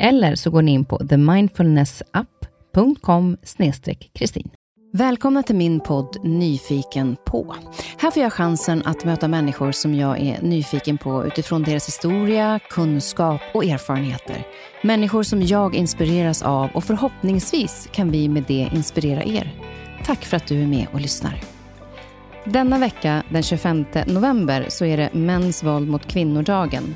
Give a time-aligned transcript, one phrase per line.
[0.00, 3.36] Eller så går ni in på themindfulnessapp.com
[4.12, 4.50] kristin.
[4.92, 7.54] Välkomna till min podd Nyfiken på.
[7.98, 12.60] Här får jag chansen att möta människor som jag är nyfiken på utifrån deras historia,
[12.70, 14.46] kunskap och erfarenheter.
[14.82, 19.54] Människor som jag inspireras av och förhoppningsvis kan vi med det inspirera er.
[20.04, 21.40] Tack för att du är med och lyssnar.
[22.44, 26.94] Denna vecka, den 25 november, så är det mäns våld mot kvinnor-dagen.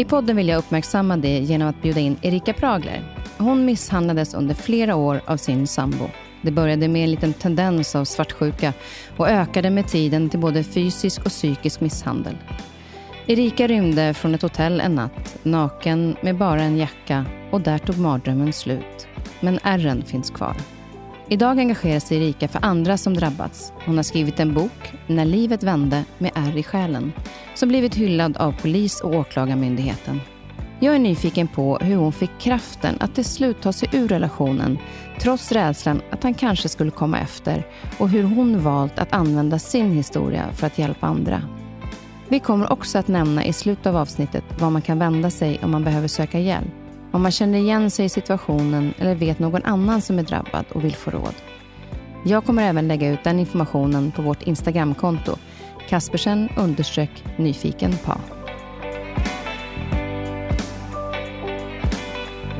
[0.00, 3.16] I podden vill jag uppmärksamma det genom att bjuda in Erika Pragler.
[3.38, 6.08] Hon misshandlades under flera år av sin sambo.
[6.42, 8.72] Det började med en liten tendens av svartsjuka
[9.16, 12.36] och ökade med tiden till både fysisk och psykisk misshandel.
[13.26, 17.98] Erika rymde från ett hotell en natt, naken med bara en jacka och där tog
[17.98, 19.06] mardrömmen slut.
[19.40, 20.56] Men ärren finns kvar.
[21.32, 23.72] Idag engagerar sig Erika för andra som drabbats.
[23.86, 27.12] Hon har skrivit en bok, När livet vände, med ärr i själen,
[27.54, 30.20] som blivit hyllad av polis och åklagarmyndigheten.
[30.80, 34.78] Jag är nyfiken på hur hon fick kraften att till slut ta sig ur relationen,
[35.20, 37.66] trots rädslan att han kanske skulle komma efter,
[37.98, 41.42] och hur hon valt att använda sin historia för att hjälpa andra.
[42.28, 45.70] Vi kommer också att nämna i slutet av avsnittet var man kan vända sig om
[45.70, 46.79] man behöver söka hjälp.
[47.12, 50.84] Om man känner igen sig i situationen eller vet någon annan som är drabbad och
[50.84, 51.34] vill få råd.
[52.24, 55.36] Jag kommer även lägga ut den informationen på vårt Instagramkonto,
[55.88, 58.20] Kaspersen understreck nyfiken på.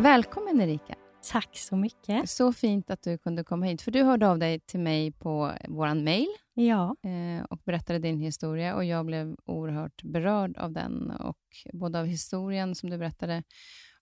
[0.01, 0.95] Välkommen Erika.
[1.33, 2.31] Tack så mycket.
[2.31, 3.83] Så fint att du kunde komma hit.
[3.83, 6.97] För Du hörde av dig till mig på vår mail ja.
[7.05, 8.75] Eh, och berättade din historia.
[8.75, 11.39] och Jag blev oerhört berörd av den, och
[11.73, 13.43] både av historien som du berättade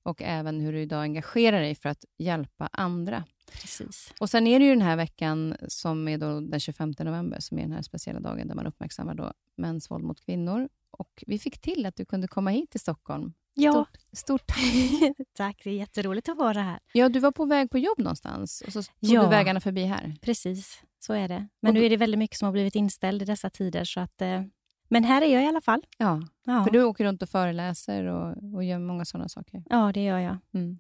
[0.09, 3.25] och även hur du idag engagerar dig för att hjälpa andra.
[3.53, 4.15] Precis.
[4.21, 7.59] Och Sen är det ju den här veckan, som är då den 25 november, som
[7.59, 10.69] är den här speciella dagen där man uppmärksammar då mäns våld mot kvinnor.
[10.91, 13.33] Och Vi fick till att du kunde komma hit till Stockholm.
[13.55, 13.73] Ja.
[13.73, 15.17] Stort, stort tack.
[15.35, 16.79] tack, det är jätteroligt att vara här.
[16.93, 19.23] Ja, du var på väg på jobb någonstans och så tog ja.
[19.23, 20.17] du vägarna förbi här.
[20.23, 21.49] Precis, så är det.
[21.61, 24.23] Men nu är det väldigt mycket som har blivit inställd i dessa tider, så att
[24.23, 24.43] eh,
[24.89, 25.83] men här är jag i alla fall.
[25.99, 26.65] Ja, ja.
[26.65, 29.63] för du åker runt och föreläser och, och gör många sådana saker.
[29.71, 30.37] Ja, det gör jag.
[30.55, 30.79] Mm.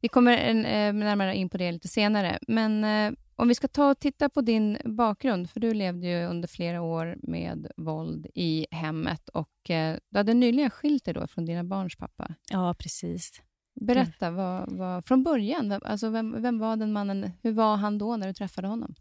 [0.00, 2.38] Vi kommer eh, närmare in på det lite senare.
[2.48, 6.26] Men eh, om vi ska ta och titta på din bakgrund, för du levde ju
[6.26, 11.26] under flera år med våld i hemmet och eh, du hade nyligen skilt dig då
[11.26, 12.34] från dina barns pappa.
[12.50, 13.42] Ja, precis.
[13.80, 17.30] Berätta, vad, vad, från början, alltså vem, vem var den mannen?
[17.42, 18.94] Hur var han då när du träffade honom?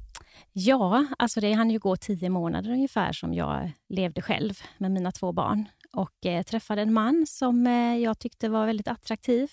[0.53, 5.12] Ja, alltså det hann ju gå tio månader ungefär som jag levde själv med mina
[5.12, 9.52] två barn och eh, träffade en man som eh, jag tyckte var väldigt attraktiv.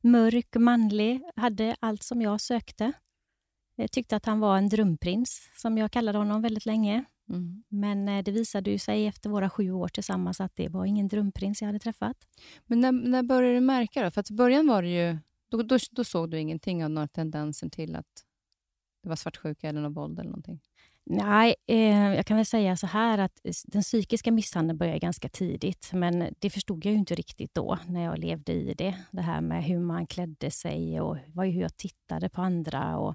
[0.00, 2.92] Mörk, manlig, hade allt som jag sökte.
[3.76, 7.04] Jag tyckte att han var en drömprins, som jag kallade honom väldigt länge.
[7.30, 7.62] Mm.
[7.68, 11.08] Men eh, det visade ju sig efter våra sju år tillsammans att det var ingen
[11.08, 12.16] drömprins jag hade träffat.
[12.66, 14.10] Men när, när började du märka då?
[14.10, 15.18] För att i början var det ju,
[15.48, 18.24] då, då, då såg du ingenting av några tendenser till att
[19.02, 20.60] det var svartsjuka eller något våld eller någonting?
[21.04, 25.90] Nej, eh, jag kan väl säga så här att den psykiska misshandeln började ganska tidigt,
[25.92, 28.94] men det förstod jag ju inte riktigt då när jag levde i det.
[29.10, 33.14] Det här med hur man klädde sig och hur jag tittade på andra och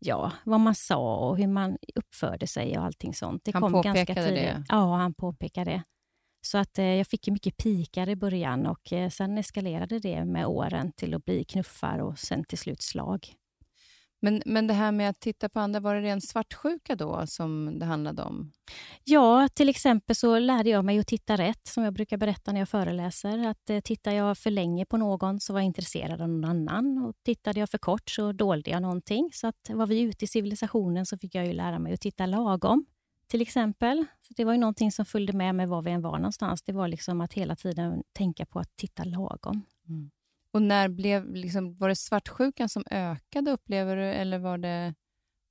[0.00, 3.44] ja, vad man sa och hur man uppförde sig och allting sånt.
[3.44, 4.34] Det han kom ganska tidigt.
[4.34, 4.64] det?
[4.68, 5.82] Ja, han påpekade det.
[6.42, 10.46] Så att eh, jag fick mycket pikar i början och eh, sen eskalerade det med
[10.46, 13.34] åren till att bli knuffar och sen till slut slag.
[14.20, 17.78] Men, men det här med att titta på andra, var det ren svartsjuka då som
[17.78, 18.52] det handlade om?
[19.04, 22.60] Ja, till exempel så lärde jag mig att titta rätt, som jag brukar berätta när
[22.60, 23.46] jag föreläser.
[23.46, 27.04] Att eh, Tittar jag för länge på någon så var jag intresserad av någon annan.
[27.04, 29.30] Och Tittade jag för kort så dolde jag någonting.
[29.32, 32.26] Så att var vi ute i civilisationen så fick jag ju lära mig att titta
[32.26, 32.86] lagom
[33.30, 34.04] till exempel.
[34.22, 36.62] Så det var ju någonting som följde med mig var vi än var någonstans.
[36.62, 39.62] Det var liksom att hela tiden tänka på att titta lagom.
[39.88, 40.10] Mm.
[40.52, 44.94] Och när blev, liksom, var det svartsjukan som ökade, upplever du, eller var det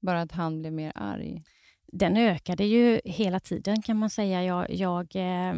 [0.01, 1.44] bara att han blev mer arg?
[1.88, 4.44] Den ökade ju hela tiden kan man säga.
[4.44, 5.56] Jag, jag, eh,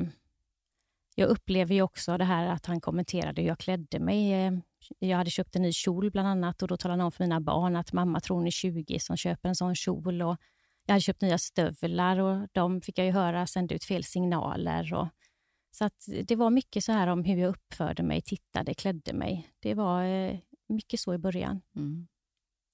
[1.15, 4.33] jag upplever ju också det här att han kommenterade hur jag klädde mig.
[4.33, 4.51] Eh,
[4.99, 7.41] jag hade köpt en ny kjol bland annat och då talade han om för mina
[7.41, 10.21] barn att mamma tror hon är 20 som köper en sån kjol.
[10.21, 10.37] Och
[10.85, 14.93] jag hade köpt nya stövlar och de fick jag ju höra sände ut fel signaler.
[14.93, 15.07] Och,
[15.71, 19.49] så att det var mycket så här om hur jag uppförde mig, tittade, klädde mig.
[19.59, 20.37] Det var eh,
[20.67, 21.61] mycket så i början.
[21.75, 22.07] Mm.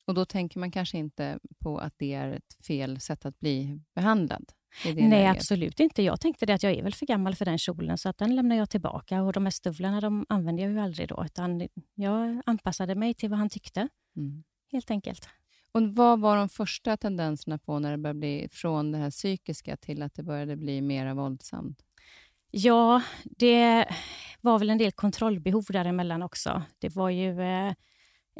[0.08, 3.82] Och då tänker man kanske inte på att det är ett fel sätt att bli
[3.96, 4.52] behandlad?
[4.86, 5.36] Nej, läget.
[5.36, 6.04] absolut inte.
[6.04, 8.36] Jag tänkte det att jag är väl för gammal för den kjolen, så att den
[8.36, 9.22] lämnar jag tillbaka.
[9.22, 13.30] Och De här stövlarna de använde jag ju aldrig då, utan jag anpassade mig till
[13.30, 14.44] vad han tyckte, mm.
[14.72, 15.30] helt enkelt.
[15.72, 19.78] Och Vad var de första tendenserna på när det började bli från det här psykiska
[19.78, 21.87] till att det började bli mer våldsamt?
[22.52, 23.86] Ja, det
[24.42, 26.64] var väl en del kontrollbehov däremellan också.
[26.80, 27.42] Det var ju...
[27.42, 27.74] Eh,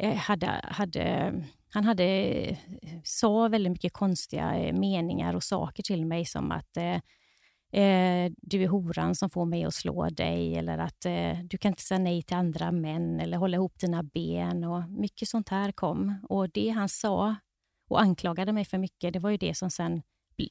[0.00, 1.34] eh hade, hade,
[1.70, 2.58] han hade, eh,
[3.04, 8.68] sa väldigt mycket konstiga eh, meningar och saker till mig som att eh, du är
[8.68, 12.22] horan som får mig att slå dig eller att eh, du kan inte säga nej
[12.22, 14.64] till andra män eller hålla ihop dina ben.
[14.64, 16.26] och Mycket sånt här kom.
[16.28, 17.36] Och Det han sa
[17.88, 20.02] och anklagade mig för mycket, det var ju det som sen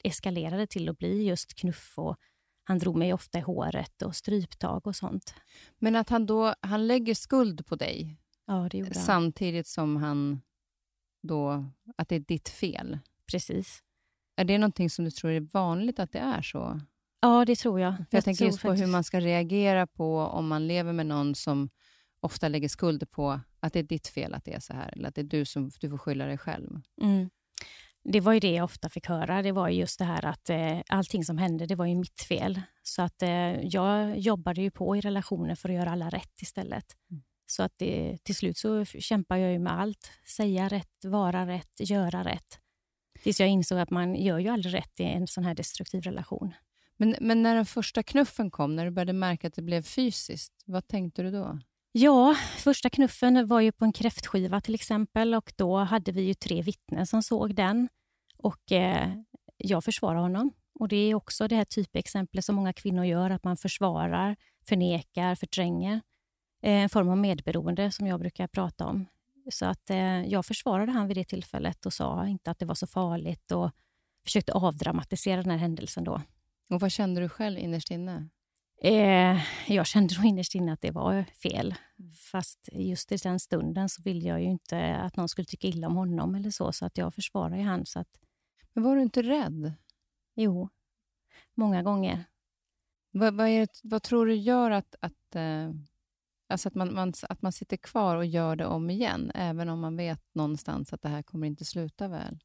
[0.04, 2.18] eskalerade till att bli just knuff och
[2.67, 5.33] han drog mig ofta i håret och stryptag och sånt.
[5.77, 8.17] Men att han då han lägger skuld på dig
[8.47, 9.03] ja, det gjorde han.
[9.03, 10.41] samtidigt som han
[11.23, 11.65] då,
[11.97, 12.99] att det är ditt fel?
[13.31, 13.83] Precis.
[14.35, 16.81] Är det någonting som du tror är vanligt att det är så?
[17.19, 17.95] Ja, det tror jag.
[17.95, 21.05] För jag, jag tänker just på hur man ska reagera på om man lever med
[21.05, 21.69] någon som
[22.19, 25.09] ofta lägger skuld på att det är ditt fel att det är så här, eller
[25.09, 26.81] att det är du som du får skylla dig själv.
[27.01, 27.29] Mm.
[28.12, 29.42] Det var ju det jag ofta fick höra.
[29.42, 32.62] Det var just det här att eh, allting som hände, det var ju mitt fel.
[32.83, 36.86] Så att eh, jag jobbade ju på i relationen för att göra alla rätt istället.
[37.12, 37.24] Mm.
[37.45, 40.12] Så att det, till slut så kämpar jag ju med allt.
[40.27, 42.59] Säga rätt, vara rätt, göra rätt.
[43.24, 46.54] Tills jag insåg att man gör ju aldrig rätt i en sån här destruktiv relation.
[46.98, 50.54] Men, men när den första knuffen kom, när du började märka att det blev fysiskt,
[50.65, 51.59] vad tänkte du då?
[51.91, 56.33] Ja, första knuffen var ju på en kräftskiva till exempel och då hade vi ju
[56.33, 57.89] tre vittnen som såg den.
[58.37, 59.13] Och eh,
[59.57, 60.51] jag försvarade honom.
[60.79, 64.35] Och Det är också det här typexemplet som många kvinnor gör, att man försvarar,
[64.67, 66.01] förnekar, förtränger.
[66.61, 69.05] Eh, en form av medberoende som jag brukar prata om.
[69.51, 72.75] Så att eh, jag försvarade han vid det tillfället och sa inte att det var
[72.75, 73.71] så farligt och
[74.23, 76.21] försökte avdramatisera den här händelsen då.
[76.69, 78.29] Och Vad kände du själv innerst inne?
[78.81, 81.75] Eh, jag kände nog innerst inne att det var fel.
[82.31, 85.88] Fast just i den stunden så ville jag ju inte att någon skulle tycka illa
[85.88, 87.85] om honom eller så, så att jag försvarade han.
[87.85, 88.19] Så att...
[88.74, 89.74] Men var du inte rädd?
[90.35, 90.69] Jo,
[91.53, 92.25] många gånger.
[93.12, 95.71] Vad, vad, det, vad tror du gör att, att, eh,
[96.50, 99.80] alltså att, man, man, att man sitter kvar och gör det om igen, även om
[99.80, 102.39] man vet någonstans att det här kommer inte sluta väl?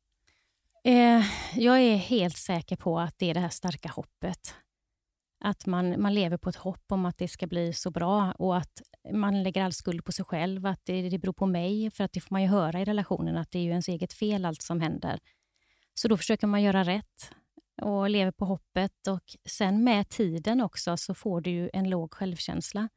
[0.84, 1.24] Eh,
[1.54, 4.54] jag är helt säker på att det är det här starka hoppet.
[5.44, 8.56] Att man, man lever på ett hopp om att det ska bli så bra och
[8.56, 11.90] att man lägger all skuld på sig själv, att det, det beror på mig.
[11.90, 14.12] För att det får man ju höra i relationen, att det är ju ens eget
[14.12, 15.18] fel allt som händer.
[15.94, 17.32] Så då försöker man göra rätt
[17.82, 19.06] och lever på hoppet.
[19.08, 22.88] Och Sen med tiden också så får du ju en låg självkänsla.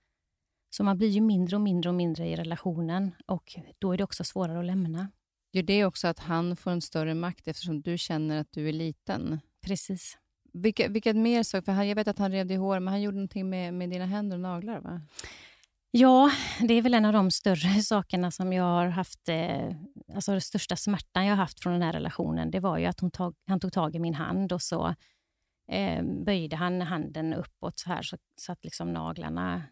[0.69, 4.03] Så man blir ju mindre och mindre och mindre i relationen och då är det
[4.03, 5.11] också svårare att lämna.
[5.51, 8.73] Gör det också att han får en större makt eftersom du känner att du är
[8.73, 9.39] liten?
[9.61, 10.17] Precis.
[10.61, 11.65] Vilka, vilket mer sak?
[11.65, 13.89] För han, jag vet att han rev dig hår, men han gjorde någonting med, med
[13.89, 15.01] dina händer och naglar, va?
[15.91, 16.31] Ja,
[16.61, 19.29] det är väl en av de större sakerna som jag har haft...
[19.29, 19.75] Eh,
[20.15, 22.99] alltså den största smärtan jag har haft från den här relationen, det var ju att
[22.99, 24.95] hon tag, han tog tag i min hand och så
[25.71, 29.63] eh, böjde han handen uppåt så här så, så att liksom naglarna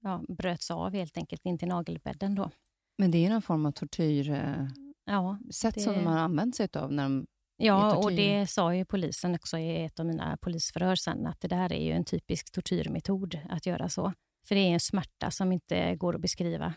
[0.00, 2.34] ja, bröts av helt enkelt in till nagelbädden.
[2.34, 2.50] Då.
[2.98, 4.66] Men det är någon form av tortyrsätt eh,
[5.04, 5.38] ja,
[5.74, 5.80] det...
[5.80, 9.58] som de har använt sig av när de Ja, och det sa ju polisen också
[9.58, 13.66] i ett av mina polisförhör sen, att det där är ju en typisk tortyrmetod att
[13.66, 14.12] göra så.
[14.48, 16.74] För det är en smärta som inte går att beskriva.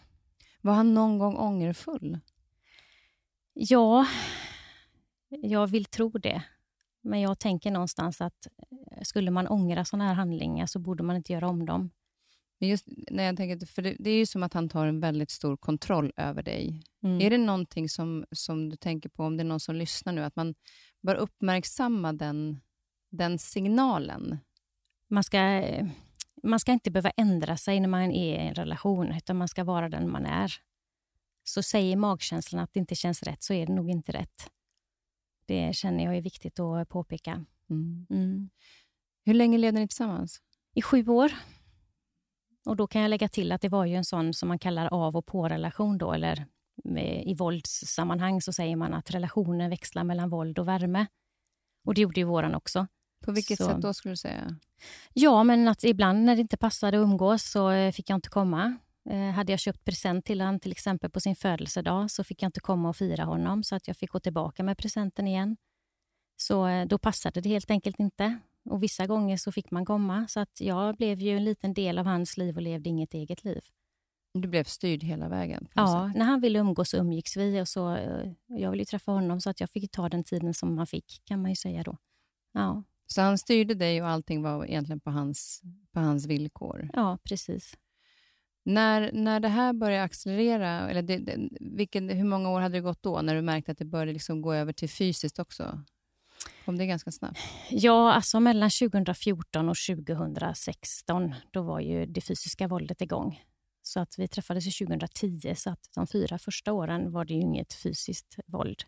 [0.61, 2.19] Var han någon gång ångerfull?
[3.53, 4.07] Ja,
[5.29, 6.43] jag vill tro det.
[7.01, 8.47] Men jag tänker någonstans att
[8.91, 11.89] eh, skulle man ångra sådana här handlingar så borde man inte göra om dem.
[12.59, 14.99] Men just när jag tänker, för det, det, är ju som att han tar en
[14.99, 16.81] väldigt stor kontroll över dig.
[17.03, 17.21] Mm.
[17.21, 20.23] Är det någonting som, som du tänker på, om det är någon som lyssnar nu,
[20.23, 20.55] att man
[21.01, 22.59] bör uppmärksamma den,
[23.11, 24.37] den signalen?
[25.09, 25.63] Man ska,
[26.43, 29.63] man ska inte behöva ändra sig när man är i en relation, utan man ska
[29.63, 30.53] vara den man är.
[31.43, 34.51] Så säger magkänslan att det inte känns rätt, så är det nog inte rätt.
[35.45, 37.45] Det känner jag är viktigt att påpeka.
[37.69, 38.07] Mm.
[38.09, 38.49] Mm.
[39.25, 40.41] Hur länge levde ni tillsammans?
[40.73, 41.31] I sju år.
[42.67, 44.93] Och Då kan jag lägga till att det var ju en sån som man kallar
[44.93, 45.97] av och på-relation.
[45.97, 46.45] Då, eller
[46.83, 51.07] med, I våldssammanhang så säger man att relationen växlar mellan våld och värme.
[51.85, 52.87] Och Det gjorde ju våran också.
[53.25, 54.55] På vilket Så- sätt då skulle du säga?
[55.13, 58.29] Ja, men att ibland när det inte passade att umgås så eh, fick jag inte
[58.29, 58.77] komma.
[59.09, 62.47] Eh, hade jag köpt present till honom, till exempel på sin födelsedag, så fick jag
[62.47, 65.57] inte komma och fira honom, så att jag fick gå tillbaka med presenten igen.
[66.35, 68.39] Så eh, då passade det helt enkelt inte.
[68.69, 71.97] Och Vissa gånger så fick man komma, så att jag blev ju en liten del
[71.97, 73.61] av hans liv och levde inget eget liv.
[74.33, 75.67] Du blev styrd hela vägen?
[75.73, 79.11] Ja, när han ville umgås så umgicks vi och så, eh, jag ville ju träffa
[79.11, 81.83] honom, så att jag fick ta den tiden som man fick, kan man ju säga
[81.83, 81.97] då.
[82.53, 86.89] Ja, Så han styrde dig och allting var egentligen på hans, på hans villkor?
[86.93, 87.77] ja precis.
[88.65, 92.81] När, när det här började accelerera, eller det, det, vilken, hur många år hade det
[92.81, 95.83] gått då, när du märkte att det började liksom gå över till fysiskt också?
[96.67, 97.39] Kom det ganska snabbt?
[97.69, 103.41] Ja, alltså mellan 2014 och 2016, då var ju det fysiska våldet igång.
[103.81, 107.73] Så att vi träffades 2010, så att de fyra första åren var det ju inget
[107.73, 108.83] fysiskt våld.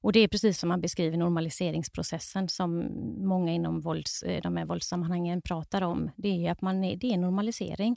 [0.00, 2.88] Och Det är precis som man beskriver normaliseringsprocessen som
[3.28, 6.10] många inom vålds, eh, de här våldssammanhangen pratar om.
[6.16, 7.96] Det är ju att man är, det är normalisering.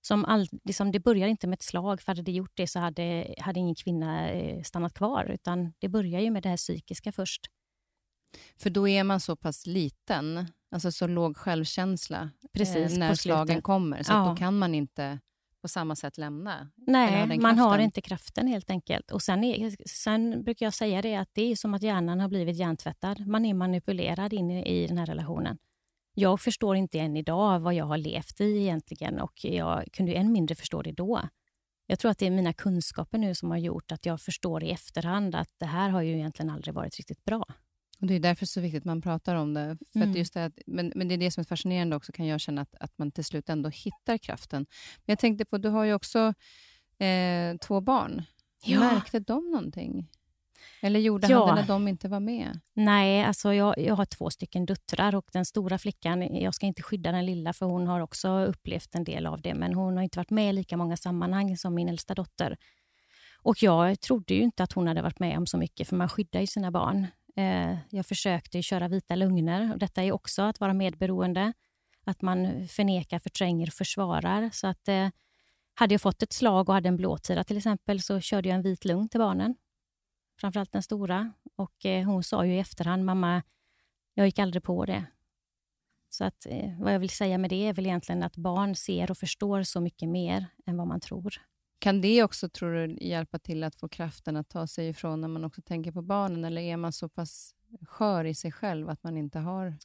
[0.00, 2.78] Som all, liksom det börjar inte med ett slag, för hade det gjort det så
[2.78, 5.24] hade, hade ingen kvinna eh, stannat kvar.
[5.24, 7.50] Utan det börjar ju med det här psykiska först.
[8.56, 13.62] För då är man så pass liten, alltså så låg självkänsla Precis, eh, när slagen
[13.62, 14.26] kommer, så Ja.
[14.28, 15.18] då kan man inte
[15.62, 16.50] på samma sätt lämna.
[16.50, 17.84] Har Nej, man har kraften?
[17.84, 19.10] inte kraften helt enkelt.
[19.10, 22.28] Och sen, är, sen brukar jag säga det att det är som att hjärnan har
[22.28, 23.26] blivit hjärntvättad.
[23.26, 25.58] Man är manipulerad in i, i den här relationen.
[26.14, 30.32] Jag förstår inte än idag vad jag har levt i egentligen och jag kunde än
[30.32, 31.20] mindre förstå det då.
[31.86, 34.70] Jag tror att det är mina kunskaper nu som har gjort att jag förstår i
[34.70, 37.44] efterhand att det här har ju egentligen aldrig varit riktigt bra.
[38.00, 39.76] Och Det är därför så viktigt att man pratar om det.
[39.92, 40.10] För Mm.
[40.10, 42.40] att just det att, men, men det är det som är fascinerande också, kan jag
[42.40, 44.66] känna, att, att man till slut ändå hittar kraften.
[44.96, 46.34] Men jag tänkte på, du har ju också
[46.98, 48.22] eh, två barn.
[48.64, 48.80] Ja.
[48.80, 50.08] Märkte de någonting?
[50.80, 51.46] Eller gjorde Ja.
[51.46, 52.60] han det när de inte var med?
[52.74, 56.82] Nej, alltså jag, jag har två stycken döttrar och den stora flickan, jag ska inte
[56.82, 60.02] skydda den lilla för hon har också upplevt en del av det, men hon har
[60.04, 62.56] inte varit med i lika många sammanhang som min äldsta dotter.
[63.42, 66.08] Och jag trodde ju inte att hon hade varit med om så mycket, för man
[66.08, 67.06] skyddar ju sina barn.
[67.38, 71.52] Eh, jag försökte köra vita lögner och detta är också att vara medberoende.
[72.04, 74.50] Att man förnekar, förtränger och försvarar.
[74.52, 75.08] Så att eh,
[75.74, 78.62] hade jag fått ett slag och hade en blåtira till exempel så körde jag en
[78.62, 79.54] vit lugn till barnen.
[80.40, 81.32] Framförallt den stora.
[81.56, 83.42] Och eh, hon sa ju i efterhand, mamma,
[84.14, 85.04] jag gick aldrig på det.
[86.08, 89.10] Så att, eh, vad jag vill säga med det är väl egentligen att barn ser
[89.10, 91.34] och förstår så mycket mer än vad man tror.
[91.78, 95.28] Kan det också, tror du, hjälpa till att få kraften att ta sig ifrån när
[95.28, 96.44] man också tänker på barnen?
[96.44, 97.54] Eller är man så pass
[97.86, 99.76] skör i sig själv att man inte har...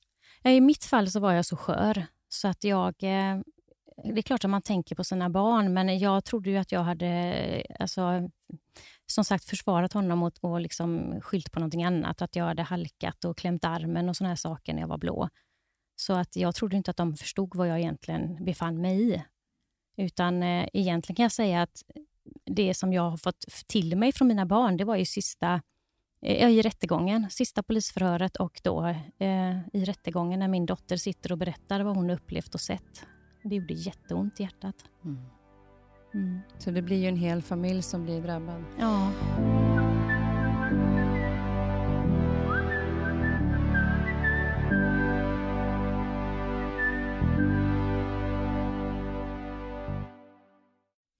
[0.44, 3.04] I mitt fall så var jag så skör så att jag...
[3.04, 3.40] Eh,
[4.04, 6.84] det är klart att man tänker på sina barn, men jag trodde ju att jag
[6.84, 8.30] hade alltså,
[9.06, 12.22] som sagt försvarat honom och, och liksom skyllt på någonting annat.
[12.22, 15.30] Att jag hade halkat och klämt armen och såna här saker när jag var blå.
[15.96, 19.24] Så att jag trodde inte att de förstod vad jag egentligen befann mig i.
[19.98, 21.84] Utan eh, egentligen kan jag säga att
[22.46, 25.62] det som jag har fått till mig från mina barn, det var ju sista
[26.22, 28.86] eh, i rättegången, sista polisförhöret och då
[29.18, 33.06] eh, i rättegången när min dotter sitter och berättar vad hon upplevt och sett.
[33.44, 34.76] Det gjorde jätteont i hjärtat.
[36.14, 36.40] Mm.
[36.58, 38.64] Så det blir ju en hel familj som blir drabbad.
[38.80, 39.12] Ja.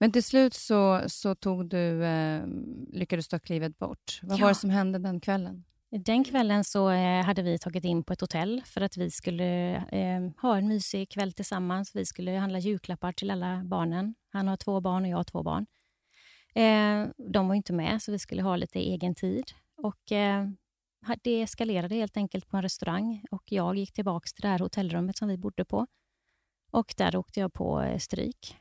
[0.04, 2.42] Men till slut så, så tog du, eh,
[2.92, 4.20] lyckades ta klivet bort.
[4.22, 4.42] Vad Ja.
[4.42, 5.64] var det som hände den kvällen?
[5.90, 9.74] Den kvällen så eh, hade vi tagit in på ett hotell för att vi skulle
[9.76, 11.96] eh, ha en mysig kväll tillsammans.
[11.96, 14.14] Vi skulle handla julklappar till alla barnen.
[14.28, 15.66] Han har två barn och jag har två barn.
[16.54, 19.44] Eh, de var inte med, så vi skulle ha lite egen tid.
[19.76, 20.48] Och, eh,
[21.22, 25.16] det eskalerade helt enkelt på en restaurang och jag gick tillbaka till det här hotellrummet
[25.16, 25.86] som vi bodde på.
[26.70, 28.56] Och där åkte jag på eh, stryk.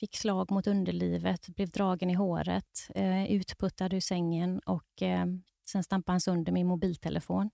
[0.00, 5.26] Fick slag mot underlivet, blev dragen i håret, eh, utputtad ur sängen och eh,
[5.66, 7.50] sen stampade han sönder min mobiltelefon.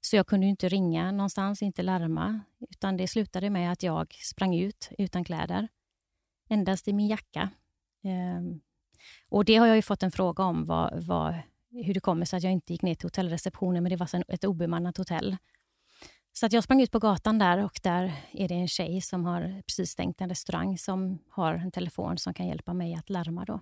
[0.00, 2.40] Så jag kunde ju inte ringa någonstans, inte larma,
[2.70, 5.68] utan det slutade med att jag sprang ut utan kläder.
[6.48, 7.50] Endast i min jacka.
[8.04, 8.56] Eh,
[9.28, 11.34] och det har jag ju fått en fråga om, vad, vad,
[11.70, 14.44] hur det kommer sig att jag inte gick ner till hotellreceptionen, men det var ett
[14.44, 15.36] obemannat hotell.
[16.36, 19.24] Så att jag sprang ut på gatan där och där är det en tjej som
[19.24, 23.44] har precis stängt en restaurang som har en telefon som kan hjälpa mig att larma.
[23.44, 23.60] Då.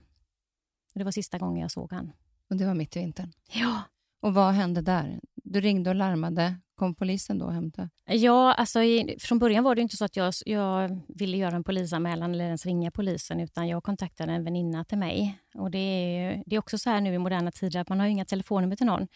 [0.95, 2.13] Det var sista gången jag såg han.
[2.51, 3.33] Och det var mitt i vintern.
[3.53, 3.83] Ja.
[4.21, 5.21] Och vad hände där?
[5.35, 6.55] Du ringde och larmade.
[6.75, 7.89] kom polisen då och hämtade?
[8.07, 8.79] Ja, alltså,
[9.21, 12.67] från början var det inte så att jag, jag ville göra en polisanmälan eller ens
[12.67, 15.39] ringa polisen, utan jag kontaktade en väninna till mig.
[15.55, 18.07] Och det är, det är också så här nu i moderna tider att man har
[18.07, 19.09] inga telefonnummer till någon.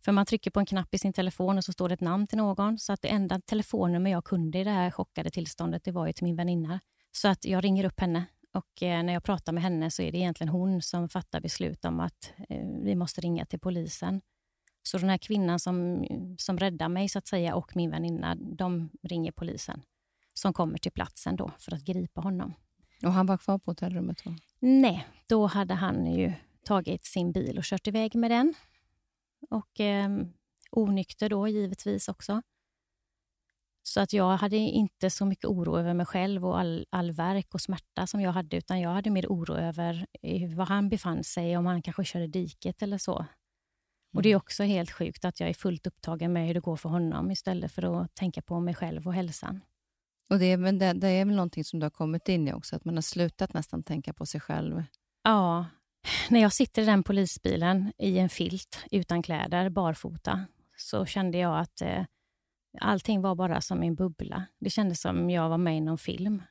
[0.00, 2.26] För man trycker på en knapp i sin telefon och så står det ett namn
[2.26, 2.78] till någon.
[2.78, 6.12] Så att det enda telefonnummer jag kunde i det här chockade tillståndet, det var ju
[6.12, 6.80] till min väninna.
[7.12, 10.12] Så att jag ringer upp henne och eh, när jag pratar med henne så är
[10.12, 14.20] det egentligen hon som fattar beslut om att eh, vi måste ringa till polisen.
[14.82, 16.06] Så den här kvinnan som,
[16.38, 19.82] som räddar mig så att säga och min väninna, de ringer polisen
[20.34, 22.54] som kommer till platsen då för att gripa honom.
[23.02, 24.34] Och han var kvar på hotellrummet då?
[24.58, 26.32] Nej, då hade han ju
[26.64, 28.54] tagit sin bil och kört iväg med den.
[29.50, 30.08] Och eh,
[30.70, 32.42] onykter då givetvis också.
[33.82, 37.54] Så att jag hade inte så mycket oro över mig själv och all, all verk
[37.54, 40.06] och smärta som jag hade, utan jag hade mer oro över
[40.56, 43.26] var han befann sig, om han kanske körde diket eller så.
[44.14, 44.36] Och Det är mm.
[44.36, 47.72] också helt sjukt att jag är fullt upptagen med hur det går för honom istället
[47.72, 49.60] för att tänka på mig själv och hälsan.
[50.30, 52.76] Och det är, det, det är väl någonting som du har kommit in i också,
[52.76, 54.84] att man har slutat nästan tänka på sig själv?
[55.22, 55.66] Ja.
[56.30, 61.58] När jag sitter i den polisbilen i en filt utan kläder, barfota, så kände jag
[61.58, 62.04] att eh,
[62.80, 64.46] allting var bara som en bubbla.
[64.58, 66.42] Det kändes som jag var med i någon film.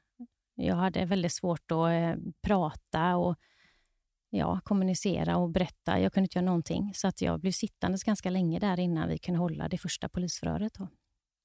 [0.56, 3.36] Jag hade väldigt svårt att eh, prata och
[4.30, 6.00] ja, kommunicera och berätta.
[6.00, 6.92] Jag kunde inte göra någonting.
[6.96, 10.74] Så att jag blev sittandes ganska länge där innan vi kunde hålla det första polisförhöret.
[10.74, 10.88] Då.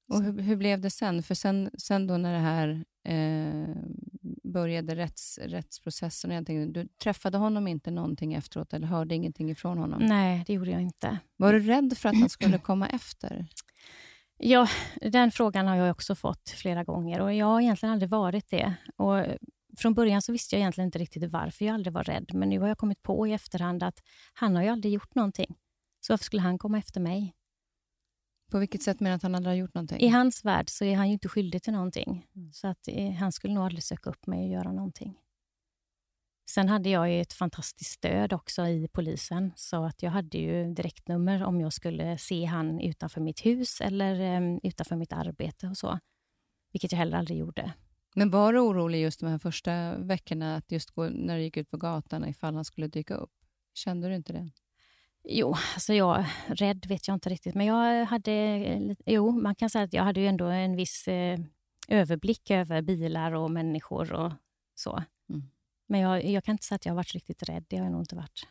[0.07, 1.23] Och hur, hur, blev det sen?
[1.23, 3.75] För sen, sen då när det här eh,
[4.43, 10.01] började rätts, rättsprocessen, och du träffade honom inte någonting efteråt eller hörde ingenting ifrån honom?
[10.03, 11.19] Nej, det gjorde jag inte.
[11.37, 13.47] Var du rädd för att han skulle komma efter?
[14.37, 14.67] Ja,
[15.01, 18.75] den frågan har jag också fått flera gånger och jag har egentligen aldrig varit det.
[18.95, 19.25] Och
[19.77, 22.59] från början så visste jag egentligen inte riktigt varför jag aldrig var rädd, men nu
[22.59, 23.99] har jag kommit på i efterhand att
[24.33, 25.55] han har ju aldrig gjort någonting.
[26.01, 27.33] Så varför skulle han komma efter mig?
[28.55, 29.99] På vilket sätt menar du att han aldrig har gjort någonting?
[29.99, 32.27] I hans värld så är han ju inte skyldig till någonting.
[32.35, 32.53] Mm.
[32.53, 35.19] Så att eh, han skulle nog aldrig söka upp mig och göra någonting.
[36.49, 41.43] Sen hade jag ett fantastiskt stöd också i polisen, så att jag hade ju direktnummer
[41.43, 45.99] om jag skulle se han utanför mitt hus eller um, utanför mitt arbete och så.
[46.71, 47.73] Vilket jag heller aldrig gjorde.
[48.15, 51.57] Men var du orolig just de här första veckorna, att just gå, när du gick
[51.57, 53.33] ut på gatan, ifall han skulle dyka upp?
[53.73, 54.51] Kände du inte det?
[55.27, 58.95] Jo, alltså jag, rädd vet jag inte riktigt, men jag hade...
[59.05, 61.39] Jo, man kan säga att jag hade ju ändå en viss eh,
[61.87, 64.31] överblick över bilar och människor och
[64.75, 65.03] så.
[65.29, 65.43] Mm.
[65.87, 67.91] Men jag, jag, kan inte säga att jag har varit riktigt rädd, det har jag
[67.91, 68.47] nog inte varit.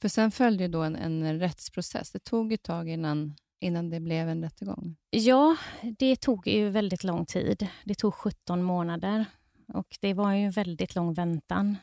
[0.00, 2.10] För sen följde då en, en rättsprocess.
[2.10, 4.96] Det tog ett tag innan innan det blev en rättegång?
[5.10, 5.56] Ja,
[5.98, 7.68] det tog ju väldigt lång tid.
[7.84, 9.24] Det tog 17 månader
[9.72, 11.76] och det var ju en väldigt lång väntan.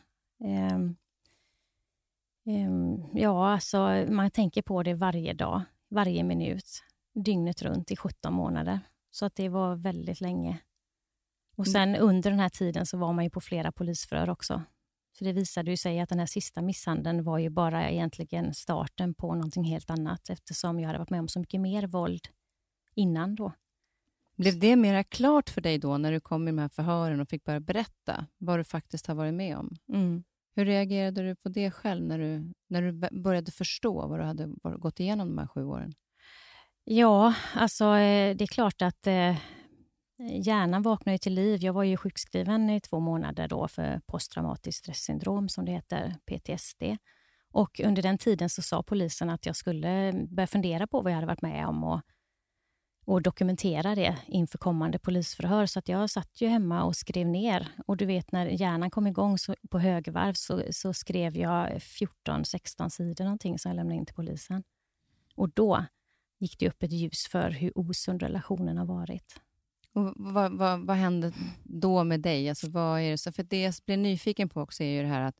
[0.73, 0.95] Um,
[3.13, 6.83] ja, alltså man tänker på det varje dag, varje minut,
[7.13, 8.79] dygnet runt i 17 månader.
[9.11, 10.57] Så att det var väldigt länge.
[11.57, 11.73] Och mm.
[11.73, 14.63] sen under den här tiden så var man ju på flera polisförhör också.
[15.17, 19.13] För det visade ju sig att den här sista misshandeln var ju bara egentligen starten
[19.13, 22.27] på någonting helt annat eftersom jag hade varit med om så mycket mer våld
[22.95, 23.51] innan då.
[24.35, 27.29] Blev det mera klart för dig då när du kom i de här förhören och
[27.29, 29.75] fick börja berätta vad du faktiskt har varit med om?
[29.93, 30.23] Mm.
[30.57, 34.47] Hur reagerade du på det själv när du, när du började förstå vad du hade
[34.77, 35.93] gått igenom de här sju åren?
[36.83, 39.35] Ja, alltså eh, det är klart att eh,
[40.19, 41.63] Hjärnan vaknar till liv.
[41.63, 46.83] Jag var ju sjukskriven i två månader då för posttraumatiskt stressyndrom, som det heter, PTSD.
[47.51, 51.11] Och under den tiden så sa polisen att jag skulle eh, börja fundera på vad
[51.11, 52.01] jag hade varit med om och,
[53.07, 55.65] och dokumentera det inför kommande polisförhör.
[55.65, 57.67] Så att jag satt ju hemma och skrev ner.
[57.85, 62.89] Och du vet, när hjärnan kom igång så, på högvarv så, så skrev jag 14-16
[62.89, 64.63] sidor någonting som jag lämnade in till polisen.
[65.35, 65.85] Och då
[66.39, 69.41] gick det upp ett ljus för hur osund relationen har varit.
[69.93, 72.49] Och vad, vad, vad hände då med dig?
[72.49, 75.07] Alltså, vad är det, så, för det jag blir nyfiken på också är ju det
[75.07, 75.39] här att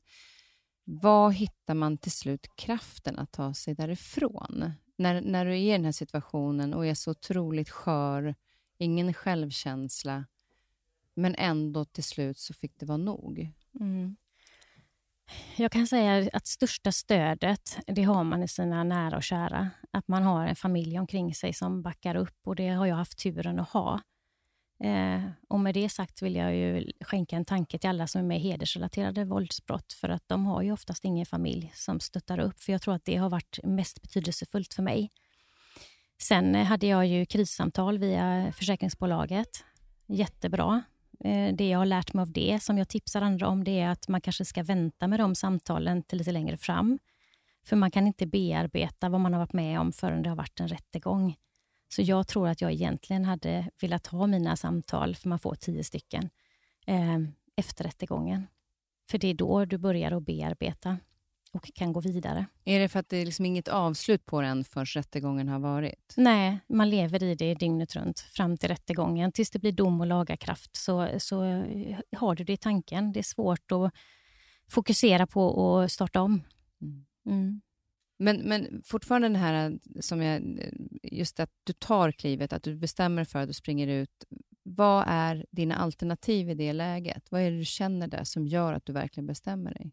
[0.84, 4.72] vad hittar man till slut kraften att ta sig därifrån?
[4.98, 8.34] När, när du är i den här situationen och är så otroligt skör,
[8.78, 10.24] ingen självkänsla,
[11.14, 13.52] men ändå till slut så fick det vara nog.
[13.80, 14.16] Mm.
[15.56, 19.70] Jag kan säga att största stödet, det har man i sina nära och kära.
[19.90, 23.18] Att man har en familj omkring sig som backar upp och det har jag haft
[23.18, 24.00] turen att ha.
[24.80, 28.24] Eh, och med det sagt vill jag ju skänka en tanke till alla som är
[28.24, 32.60] med i hedersrelaterade våldsbrott, för att de har ju oftast ingen familj som stöttar upp,
[32.60, 35.10] för jag tror att det har varit mest betydelsefullt för mig.
[36.22, 39.64] Sen eh, hade jag ju krissamtal via försäkringsbolaget.
[40.06, 40.82] Jättebra.
[41.24, 43.88] Eh, det jag har lärt mig av det, som jag tipsar andra om, det är
[43.88, 46.98] att man kanske ska vänta med de samtalen till lite längre fram.
[47.66, 50.60] För man kan inte bearbeta vad man har varit med om förrän det har varit
[50.60, 51.36] en rättegång.
[51.88, 55.84] Så jag tror att jag egentligen hade velat ha mina samtal, för man får tio
[55.84, 56.30] stycken,
[56.86, 57.18] eh,
[57.56, 58.46] efter rättegången.
[59.10, 60.98] För det är då du börjar att bearbeta
[61.52, 62.46] och kan gå vidare.
[62.64, 66.14] Är det för att det är liksom inget avslut på den förrän rättegången har varit?
[66.16, 69.32] Nej, man lever i det dygnet runt fram till rättegången.
[69.32, 71.42] Tills det blir dom och lagarkraft så, så
[72.16, 73.12] har du det i tanken.
[73.12, 73.92] Det är svårt att
[74.70, 76.42] fokusera på att starta om.
[77.26, 77.60] Mm.
[78.18, 82.62] Men, men fortfarande det här eh, som jag, eh, just att du tar klivet, att
[82.62, 84.24] du bestämmer för att du springer ut.
[84.62, 87.26] Vad är dina alternativ i det läget?
[87.30, 89.92] Vad är det du känner där som gör att du verkligen bestämmer dig?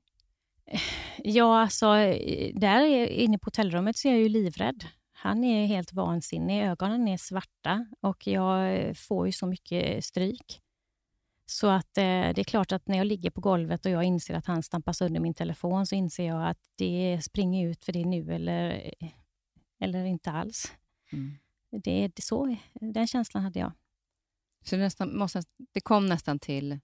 [1.17, 4.85] Ja, alltså, eh, där inne på hotellrummet så är jag ju livrädd.
[5.13, 10.61] Han är helt vansinnig, ögonen är svarta och jag får ju så mycket stryk.
[11.45, 14.33] Så att eh, det är klart att när jag ligger på golvet och jag inser
[14.33, 18.05] att han stampar sönder min telefon så inser jag att det springer ut för det
[18.05, 18.93] nu eller,
[19.79, 20.73] eller inte alls.
[21.11, 21.37] Mm.
[21.83, 23.71] Det, det så, den känslan hade jag.
[24.63, 26.79] Så det, nästan, måste, det kom nästan till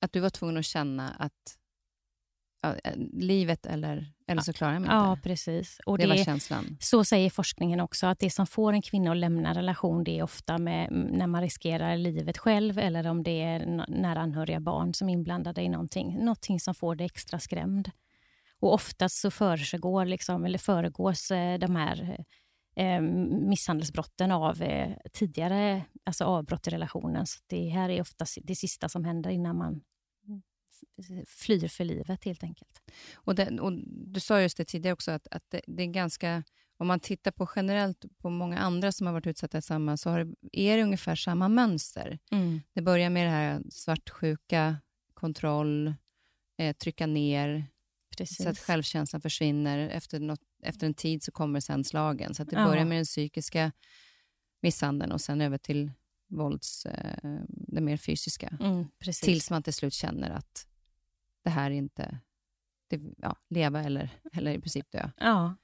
[0.00, 1.58] att du var tvungen att känna att
[2.60, 4.94] ja, eh, livet eller, eller så klarar jag mig inte.
[4.94, 5.80] Ja, precis.
[5.86, 6.76] Och det, det var känslan.
[6.80, 10.18] Så säger forskningen också, att det som får en kvinna att lämna en relation, det
[10.18, 14.94] är ofta med, när man riskerar livet själv eller om det är nära anhöriga barn
[14.94, 16.18] som är inblandade i någonting.
[16.18, 17.90] Någonting som får dig extra skrämd.
[18.60, 22.24] Och oftast så försiggår, liksom, eller föregås eh, de här
[22.76, 23.00] eh,
[23.48, 27.26] misshandelsbrotten av eh, tidigare alltså avbrott i relationen.
[27.26, 29.80] Så det här är oftast det sista som händer innan man
[31.26, 32.80] flyr för livet helt enkelt.
[33.14, 36.44] Och, det, och Du sa just det tidigare också, att, att det, det, är ganska...
[36.80, 40.10] Om man tittar på generellt på många andra som har varit utsatta i samma, så
[40.10, 42.18] har är det ungefär samma mönster.
[42.30, 42.60] Mm.
[42.72, 44.76] Det börjar med det här svartsjuka,
[45.14, 45.94] kontroll,
[46.58, 47.66] eh, trycka ner,
[48.18, 48.36] Precis.
[48.36, 49.78] så att självkänslan försvinner.
[49.78, 52.34] Efter, något, efter en tid så kommer sen slagen.
[52.34, 52.66] Så det ja.
[52.66, 53.72] börjar med den psykiska
[54.62, 55.92] misshandeln och sen över till
[56.28, 57.40] vålds, eh,
[57.78, 58.58] det mer fysiska.
[58.60, 58.86] Mm,
[59.22, 60.66] tills man till slut känner att
[61.42, 62.18] det här är inte...
[62.88, 65.10] Det, ja, leva eller, eller i princip dö.
[65.16, 65.54] Ja.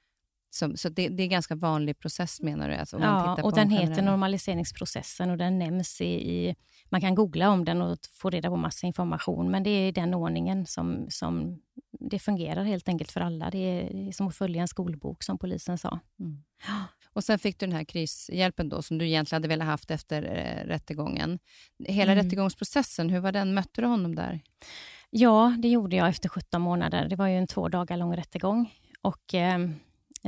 [0.55, 2.75] Så, så det, det, är en ganska vanlig process menar du?
[2.75, 6.55] Alltså, ja, och den heter normaliseringsprocessen och den nämns i, i,
[6.89, 10.15] Man kan googla om den och få reda på massa information, men det är den
[10.15, 11.61] ordningen som, som
[12.01, 13.51] det fungerar helt enkelt för alla.
[13.51, 16.01] Det är som att följa en skolbok, som polisen sa.
[16.21, 16.43] Mm.
[17.13, 20.23] Och Sen fick du den här krishjälpen då, som du egentligen hade velat haft efter
[20.23, 21.39] eh, rättegången.
[21.85, 22.25] Hela mm.
[22.25, 23.55] rättegångsprocessen, hur var den?
[23.55, 24.41] Mötte du honom där?
[25.11, 27.09] Ja, det gjorde jag efter 17 månader.
[27.09, 28.75] Det var ju en två dagar lång rättegång.
[29.03, 29.59] Och, eh,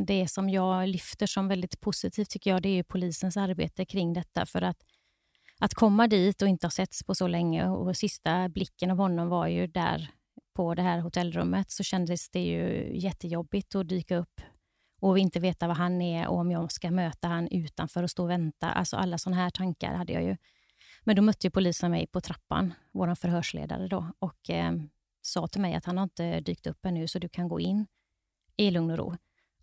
[0.05, 4.47] det som jag lyfter som väldigt positivt tycker jag, det är polisens arbete kring detta.
[4.47, 4.83] För att,
[5.59, 9.29] att komma dit och inte ha setts på så länge och sista blicken av honom
[9.29, 10.11] var ju där
[10.55, 14.41] på det här hotellrummet så kändes det ju jättejobbigt att dyka upp
[15.01, 18.23] och inte veta vad han är och om jag ska möta han utanför och stå
[18.23, 18.73] och vänta.
[18.73, 20.37] Alltså alla sådana här tankar hade jag ju.
[21.05, 24.73] Men då mötte ju polisen mig på trappan, vår förhörsledare då, och eh,
[25.23, 27.87] sa till mig att han har inte dykt upp ännu, så du kan gå in
[28.57, 29.17] i lugn och ro.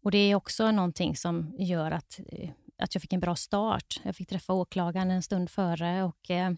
[0.04, 4.02] Och Det är också någonting som gör att, eh, att jag fick en bra start.
[4.04, 6.52] Jag fick träffa åklagaren en stund före och eh,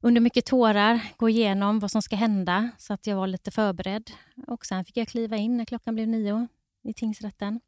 [0.00, 4.10] under mycket tårar gå igenom vad som ska hända, så att jag var lite förberedd.
[4.46, 6.48] Och Sen fick jag kliva in när klockan blev nio
[6.82, 7.60] i tingsrätten.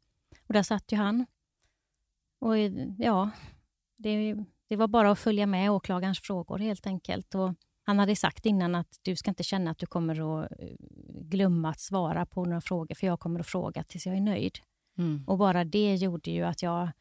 [0.47, 1.25] Och där satt ju han.
[2.39, 3.29] Och eh, ja,
[3.97, 4.35] det,
[4.69, 7.35] det var bara att följa med åklagarens frågor helt enkelt.
[7.35, 7.53] Och
[7.83, 10.67] han hade sagt innan att du ska inte känna att du kommer att eh,
[11.09, 14.59] glömma att svara på några frågor, för jag kommer att fråga tills jag är nöjd.
[14.97, 15.23] Mm.
[15.27, 16.91] Och bara det gjorde ju att jag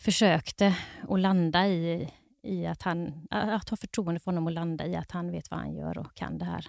[0.00, 0.76] försökte
[1.08, 2.10] att landa i,
[2.42, 5.60] i att han, att ha förtroende för honom och landa i att han vet vad
[5.60, 6.66] han gör och kan det här.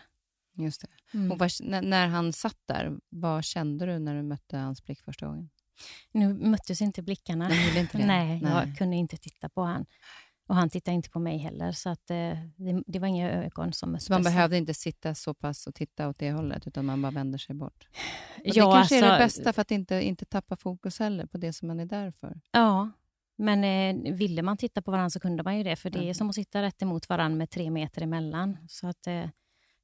[0.54, 1.18] Just det.
[1.18, 1.32] Mm.
[1.32, 5.02] Och vad, när, när han satt där, vad kände du när du mötte hans blick
[5.02, 5.50] första gången?
[6.12, 7.50] Nu möttes inte blickarna.
[7.78, 9.86] Inte Nej, Nej, jag kunde inte titta på honom.
[10.50, 12.16] Och han tittade inte på mig heller, så att, eh,
[12.56, 14.10] det, det, var inga ögon som möttes.
[14.10, 17.38] Man behövde inte sitta så pass och titta åt det hållet, utan man bara vänder
[17.38, 17.88] sig bort?
[18.38, 21.00] Och ja, det kanske alltså, är det alltså- bästa för att inte, inte tappa fokus
[21.00, 22.42] heller på det som man är där för?
[22.52, 22.90] Ja,
[23.36, 26.10] men eh, ville man titta på varandra så kunde man ju det, för det mm.
[26.10, 28.58] är som att sitta rätt emot varandra med tre meter emellan.
[28.70, 29.30] Så att, eh,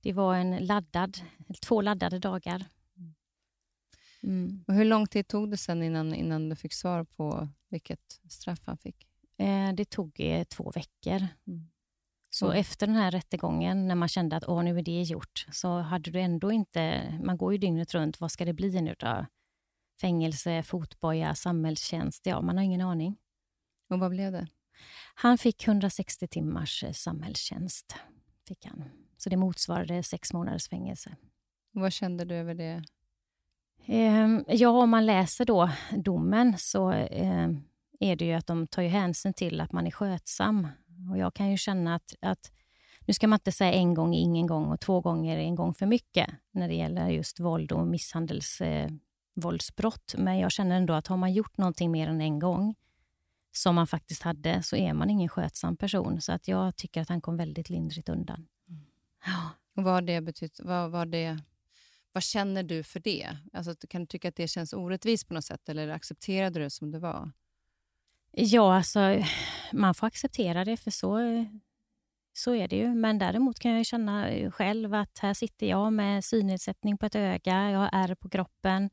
[0.01, 1.17] det var en laddad,
[1.61, 2.65] två laddade dagar.
[4.23, 4.63] Mm.
[4.67, 8.61] Och hur lång tid tog det sen innan, innan du fick svar på vilket straff
[8.65, 9.07] han fick?
[9.37, 11.27] Eh, det tog eh, två veckor.
[11.47, 11.69] Mm.
[12.29, 12.59] Så mm.
[12.59, 16.11] efter den här rättegången, när man kände att Åh, nu är det gjort, så hade
[16.11, 17.13] du ändå inte...
[17.23, 18.21] Man går ju dygnet runt.
[18.21, 19.25] Vad ska det bli nu då?
[20.01, 22.25] Fängelse, fotboja, samhällstjänst?
[22.25, 23.17] Ja, man har ingen aning.
[23.89, 24.47] Och vad blev det?
[25.15, 27.95] Han fick 160 timmars eh, samhällstjänst.
[28.47, 28.83] Fick han.
[29.17, 31.15] Så det motsvarade sex månaders fängelse.
[31.75, 32.83] Och vad kände du över det?
[33.85, 37.49] Eh, ja, om man läser då domen så eh,
[37.99, 40.67] är det ju att de tar ju hänsyn till att man är skötsam.
[41.11, 42.51] Och jag kan ju känna att, att
[43.07, 45.85] nu ska man inte säga en gång ingen gång och två gånger en gång för
[45.85, 50.13] mycket när det gäller just våld och misshandelsvåldsbrott.
[50.13, 52.75] Eh, Men jag känner ändå att har man gjort någonting mer än en gång
[53.51, 56.21] som man faktiskt hade, så är man ingen skötsam person.
[56.21, 58.47] Så att jag tycker att han kom väldigt lindrigt undan.
[58.69, 58.81] Mm.
[59.25, 59.49] Ja.
[59.75, 61.39] Och vad det betytt, vad, vad, det,
[62.11, 63.37] vad känner du för det?
[63.53, 66.69] Alltså, kan du tycka att det känns orättvist på något sätt, eller accepterade du det
[66.69, 67.31] som det var?
[68.37, 69.23] Ja, alltså,
[69.73, 71.19] man får acceptera det, för så,
[72.33, 72.95] så är det ju.
[72.95, 77.71] Men däremot kan jag känna själv att här sitter jag med synnedsättning på ett öga,
[77.71, 78.89] jag har ärr på kroppen,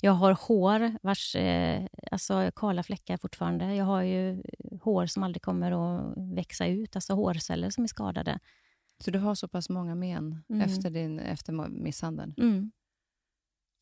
[0.00, 3.74] jag har hår vars, eh, alltså kala fläckar fortfarande.
[3.74, 4.42] Jag har ju
[4.82, 8.38] hår som aldrig kommer att växa ut, alltså hårceller som är skadade.
[8.98, 10.60] Så du har så pass många men mm.
[10.60, 12.34] efter, din, efter misshandeln?
[12.38, 12.72] Mm.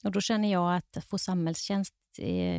[0.04, 1.94] Och då känner jag att få samhällstjänst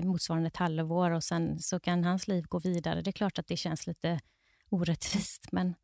[0.04, 3.02] motsvarande ett halvår och sen så kan hans liv gå vidare.
[3.02, 4.19] Det är klart att det känns lite
[4.69, 5.75] orättvist, men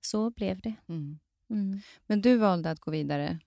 [0.00, 0.74] så blev det.
[0.88, 1.18] Mm.
[1.50, 1.80] Mm.
[2.06, 3.38] Men du valde att gå vidare.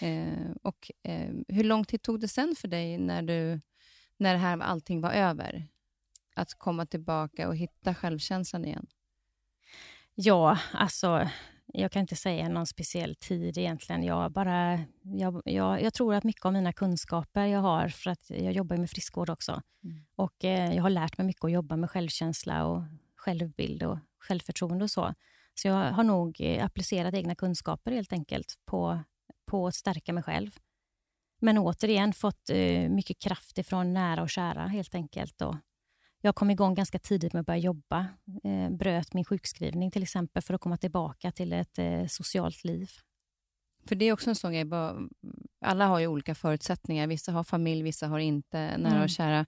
[0.00, 3.60] Eh, och eh, Hur lång tid tog det sen för dig när, du,
[4.16, 5.68] när här allting var över?
[6.34, 8.86] Att komma tillbaka och hitta självkänslan igen?
[10.14, 11.28] Ja, alltså
[11.72, 14.02] jag kan inte säga någon speciell tid egentligen.
[14.02, 18.30] Jag, bara, jag, jag, jag, tror att mycket av mina kunskaper jag har, för att
[18.30, 19.62] jag jobbar med friskvård också.
[19.84, 20.04] Mm.
[20.16, 22.82] Och eh, Jag har lärt mig mycket att jobba med självkänsla och
[23.16, 25.14] självbild och självförtroende och så.
[25.54, 29.00] Så jag har nog eh, applicerat egna kunskaper helt enkelt på,
[29.46, 30.50] på att stärka mig själv.
[31.40, 35.42] Men återigen fått eh, mycket kraft ifrån nära och kära helt enkelt.
[35.42, 35.56] Och
[36.24, 38.06] jag kom igång ganska tidigt med att börja jobba.
[38.44, 42.90] Eh, bröt min sjukskrivning till exempel för att komma tillbaka till ett eh, socialt liv.
[43.86, 44.66] För det är också en sån grej,
[45.60, 47.06] alla har ju olika förutsättningar.
[47.06, 49.02] Vissa har familj, vissa har inte nära mm.
[49.02, 49.46] och kära.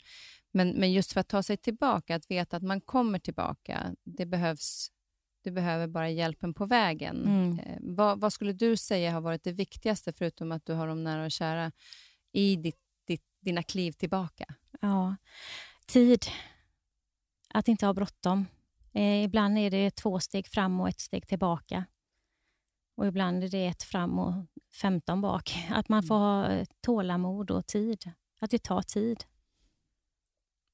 [0.52, 4.26] Men, men just för att ta sig tillbaka, att veta att man kommer tillbaka, det
[4.26, 4.90] behövs
[5.44, 7.24] du behöver bara hjälpen på vägen.
[7.26, 7.58] Mm.
[7.58, 11.04] Eh, vad, vad, skulle du säga har varit det viktigaste, förutom att du har de
[11.04, 11.72] nära och kära,
[12.32, 14.54] i ditt, ditt, dina kliv tillbaka?
[14.80, 15.16] Ja,
[15.86, 16.26] tid.
[17.54, 18.46] Att inte ha bråttom.
[18.92, 21.84] Eh, ibland är det två steg fram och ett steg tillbaka.
[22.96, 24.34] Och ibland är det ett fram och
[24.80, 25.66] femton bak.
[25.70, 28.12] Att man får ha eh, tålamod och tid.
[28.40, 29.24] Att det tar tid.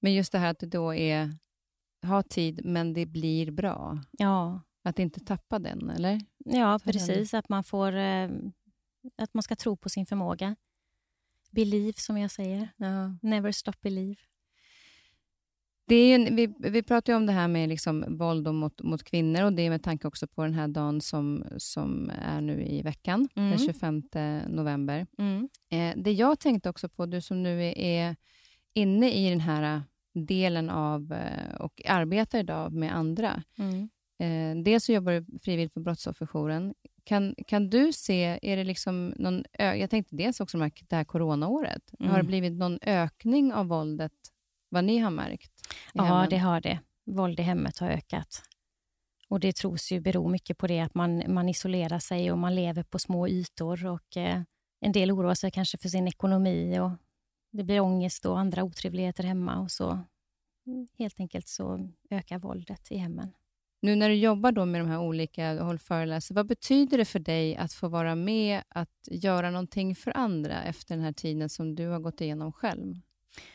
[0.00, 1.36] Men just det här att det då är
[2.02, 3.98] ha tid, men det blir bra.
[4.10, 4.60] Ja.
[4.82, 6.20] Att inte tappa den, eller?
[6.38, 7.34] Ja, precis.
[7.34, 7.92] Att man får...
[7.92, 8.30] Eh,
[9.16, 10.56] att man ska tro på sin förmåga.
[11.50, 12.68] Believe, som jag säger.
[12.76, 13.16] Ja.
[13.22, 14.20] Never stop believe.
[15.90, 19.02] Det är en, vi, vi pratar ju om det här med liksom våld mot, mot
[19.02, 22.64] kvinnor och det är med tanke också på den här dagen som, som är nu
[22.64, 23.50] i veckan, mm.
[23.50, 24.02] den 25
[24.48, 25.06] november.
[25.18, 25.48] Mm.
[25.70, 28.16] Eh, det jag tänkte också på, du som nu är, är
[28.74, 29.82] inne i den här
[30.14, 33.42] delen av eh, och arbetar idag med andra.
[33.58, 33.88] Mm.
[34.18, 36.74] Eh, dels så jobbar du frivilligt på Brottsofferjouren.
[37.04, 41.94] Kan, kan du se, är det liksom någon, jag tänkte dels också det här coronaåret,
[42.00, 42.10] mm.
[42.10, 44.12] har det blivit någon ökning av våldet,
[44.70, 45.52] vad ni har märkt?
[45.92, 46.30] Ja, hemmen?
[46.30, 46.78] det har det.
[47.04, 48.42] Våld i hemmet har ökat.
[49.28, 52.54] Och Det tros ju bero mycket på det att man, man isolerar sig och man
[52.54, 53.86] lever på små ytor.
[53.86, 54.42] och eh,
[54.80, 56.90] En del oroar sig kanske för sin ekonomi och
[57.50, 59.98] det blir ångest och andra otrevligheter hemma och så
[60.98, 63.32] helt enkelt så ökar våldet i hemmen.
[63.82, 67.18] Nu när du jobbar då med de här olika, håll föreläser, vad betyder det för
[67.18, 71.74] dig att få vara med att göra någonting för andra efter den här tiden som
[71.74, 73.00] du har gått igenom själv?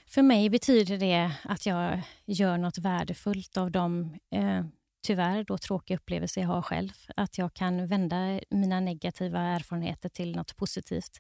[0.07, 4.65] För mig betyder det att jag gör något värdefullt av de eh,
[5.07, 6.91] tyvärr då tråkiga upplevelser jag har själv.
[7.15, 11.19] Att jag kan vända mina negativa erfarenheter till något positivt.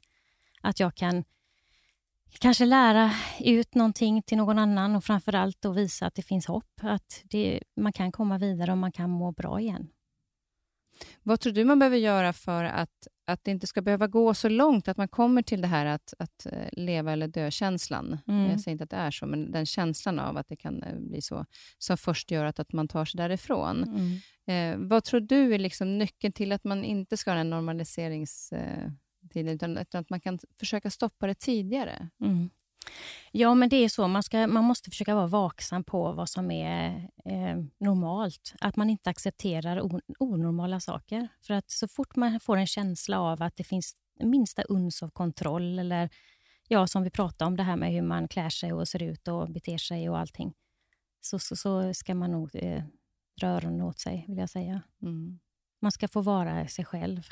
[0.61, 1.23] Att jag kan
[2.39, 6.79] kanske lära ut någonting till någon annan och framför allt visa att det finns hopp.
[6.81, 9.89] Att det, man kan komma vidare och man kan må bra igen.
[11.23, 14.49] Vad tror du man behöver göra för att, att det inte ska behöva gå så
[14.49, 18.17] långt, att man kommer till det här att, att eh, leva eller dö-känslan?
[18.27, 18.49] Mm.
[18.51, 20.99] Jag säger inte att det är så, men den känslan av att det kan eh,
[20.99, 21.45] bli så,
[21.77, 23.83] som först gör att, att man tar sig därifrån.
[23.83, 24.19] Mm.
[24.47, 28.51] Eh, vad tror du är liksom nyckeln till att man inte ska ha den normaliserings...
[28.51, 28.89] Eh,
[29.33, 32.09] utan att man kan försöka stoppa det tidigare.
[32.21, 32.49] Mm.
[33.31, 34.07] Ja, men det är så.
[34.07, 38.53] Man, ska, man måste försöka vara vaksam på vad som är eh, normalt.
[38.59, 41.27] Att man inte accepterar on, onormala saker.
[41.41, 45.09] För att så fort man får en känsla av att det finns minsta uns av
[45.09, 46.09] kontroll eller
[46.67, 49.27] ja, som vi pratade om, det här med hur man klär sig och ser ut
[49.27, 50.53] och beter sig och allting,
[51.21, 52.83] så, så, så ska man nog eh,
[53.39, 54.81] dra öronen åt sig, vill jag säga.
[55.01, 55.39] Mm.
[55.81, 57.27] Man ska få vara sig själv.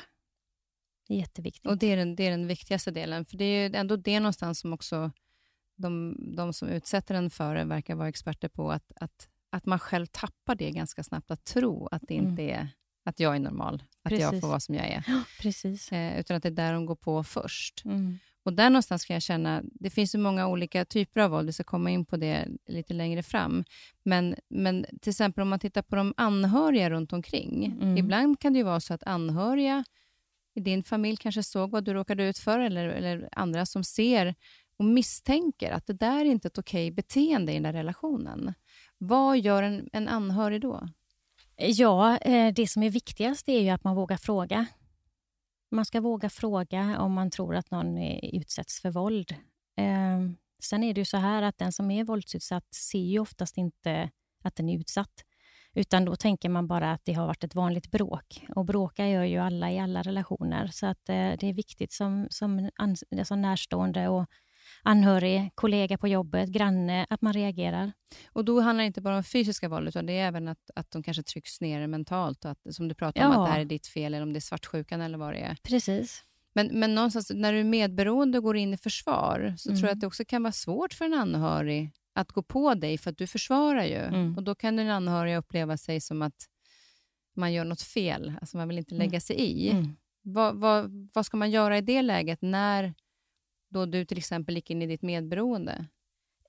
[1.08, 1.66] Det är jätteviktigt.
[1.66, 4.60] Och det är, den, det är den viktigaste delen, för det är ändå det någonstans
[4.60, 5.10] som också
[5.76, 9.78] de, de som utsätter en för det verkar vara experter på att, att, att man
[9.78, 12.68] själv tappar det ganska snabbt, att tro att det inte är
[13.04, 14.22] att jag är normal, att Precis.
[14.22, 15.04] jag får vara som jag är.
[15.40, 15.92] Precis.
[15.92, 17.84] Eh, utan att det är där de går på först.
[17.84, 18.18] Mm.
[18.44, 21.52] Och där någonstans kan jag känna, det finns ju många olika typer av våld, vi
[21.52, 23.64] ska komma in på det lite längre fram.
[24.02, 27.64] Men, men till exempel om man tittar på de anhöriga runt omkring.
[27.64, 27.96] Mm.
[27.96, 29.84] Ibland kan det ju vara så att anhöriga
[30.54, 34.34] i din familj kanske såg vad du råkade ut för, eller, eller andra som ser
[34.76, 38.54] och misstänker att det där är inte ett okej beteende i den där relationen.
[38.98, 40.88] Vad gör en, en anhörig då?
[41.56, 44.66] Ja, eh, det som är viktigast är ju att man vågar fråga.
[45.70, 49.34] Man ska våga fråga om man tror att någon utsätts för våld.
[49.76, 53.56] Ehm, sen är det ju så här att den som är våldsutsatt ser ju oftast
[53.56, 54.10] inte
[54.44, 55.24] att den är utsatt.
[55.74, 58.44] Utan då tänker man bara att det har varit ett vanligt bråk.
[58.48, 60.66] Och bråka gör ju alla i alla relationer.
[60.66, 64.26] Så att eh, det är viktigt som, som, som alltså närstående och
[64.84, 67.92] anhörig, kollega på jobbet, granne, att man reagerar.
[68.32, 70.90] Och då handlar det inte bara om fysiska våld, utan det är även att, att
[70.90, 72.44] de kanske trycks ner mentalt.
[72.44, 73.40] Och att, som du pratar om, Ja.
[73.42, 75.56] att det här är ditt fel, eller om det är svartsjukan eller vad det är.
[75.62, 76.22] Precis.
[76.54, 79.78] Men, men någonstans, när du är medberoende och går in i försvar, så Mm.
[79.80, 82.98] tror jag att det också kan vara svårt för en anhörig att gå på dig,
[82.98, 83.96] för att du försvarar ju.
[83.98, 84.36] Mm.
[84.36, 86.46] Och då kan den anhöriga uppleva sig som att
[87.36, 89.70] man gör något fel, alltså man vill inte lägga sig i.
[89.70, 89.96] Mm.
[90.22, 92.94] Vad, vad, vad ska man göra i det läget, när
[93.74, 95.86] då du till exempel gick in i ditt medberoende?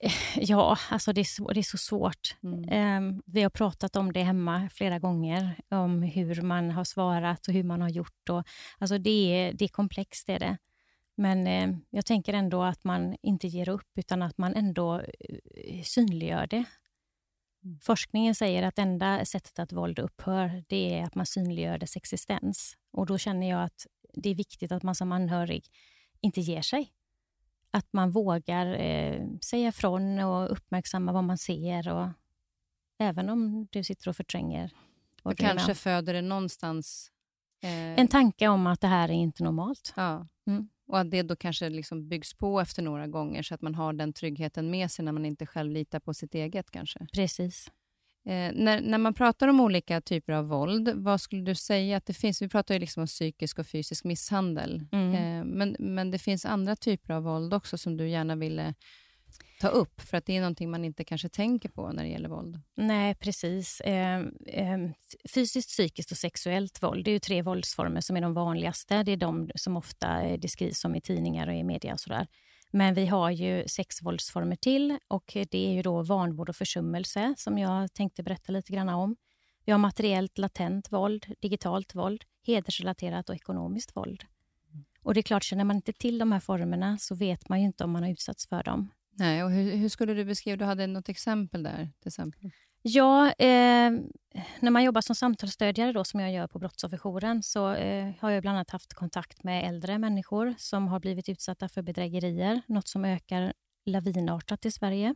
[0.38, 2.38] Ja, alltså det är, så, det är så svårt.
[2.43, 2.69] Mm.
[2.69, 7.53] Ehm, vi har pratat om det hemma flera gånger, om hur man har svarat och
[7.53, 8.29] hur man har gjort.
[8.29, 8.43] Och,
[8.77, 10.57] alltså det, är, det är komplext, det är det.
[11.17, 15.83] Men eh, jag tänker ändå att man inte ger upp, utan att man ändå eh,
[15.83, 16.63] synliggör det.
[17.63, 17.79] Mm.
[17.81, 22.77] Forskningen säger att enda sättet att våld upphör, det är att man synliggör dess existens.
[22.91, 25.67] Och då känner jag att det är viktigt att man som anhörig
[26.21, 26.91] inte ger sig.
[27.75, 31.88] Att man vågar eh, säga ifrån och uppmärksamma vad man ser.
[31.93, 32.07] Och,
[32.99, 34.71] även om du sitter och förtränger.
[35.23, 35.75] Och med kanske om.
[35.75, 37.11] föder det någonstans...
[37.63, 39.93] Eh, En tanke om att det här är inte normalt.
[39.95, 40.27] ja.
[40.47, 40.69] Mm.
[40.88, 43.93] Och att det då kanske liksom byggs på efter några gånger, så att man har
[43.93, 47.07] den tryggheten med sig när man inte själv litar på sitt eget kanske.
[47.13, 47.71] Precis.
[48.25, 52.05] Eh, när, när man pratar om olika typer av våld, vad skulle du säga att
[52.05, 52.41] det finns?
[52.41, 54.85] Vi pratar ju liksom om psykisk och fysisk misshandel.
[54.91, 55.13] Mm.
[55.13, 58.73] Eh, men, men det finns andra typer av våld också som du gärna ville
[59.61, 62.29] ta upp, för att det är någonting man inte kanske tänker på när det gäller
[62.29, 62.59] våld.
[62.75, 63.81] Nej, precis.
[63.81, 64.77] Eh, eh,
[65.33, 69.03] fysiskt, psykiskt och sexuellt våld det är tre våldsformer som är de vanligaste.
[69.03, 71.93] Det är de som ofta eh, det skrivs om i tidningar och i media.
[71.93, 72.27] och sådär.
[72.75, 77.57] Men vi har ju sexvåldsformer till och det är ju då vanvård och försummelse som
[77.57, 79.15] jag tänkte berätta lite grann om.
[79.65, 84.23] Vi har materiellt latent våld, digitalt våld, hedersrelaterat och ekonomiskt våld.
[85.01, 87.65] Och det är klart, känner man inte till de här formerna så vet man ju
[87.65, 88.91] inte om man har utsatts för dem.
[89.11, 92.51] Nej, och hur, hur skulle du beskriva, du hade något exempel där till exempel.
[92.87, 93.91] Ja, eh,
[94.59, 98.41] när man jobbar som samtalsstödjare då, som jag gör på Brottsofferjouren så eh, har jag
[98.41, 103.05] bland annat haft kontakt med äldre människor som har blivit utsatta för bedrägerier, något som
[103.05, 103.53] ökar
[103.85, 105.15] lavinartat i Sverige.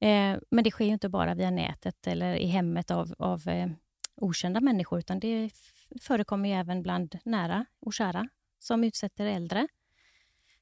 [0.00, 3.68] Eh, men det sker ju inte bara via nätet eller i hemmet av, av eh,
[4.16, 5.50] okända människor, utan det
[6.00, 9.68] förekommer ju även bland nära och kära som utsätter äldre.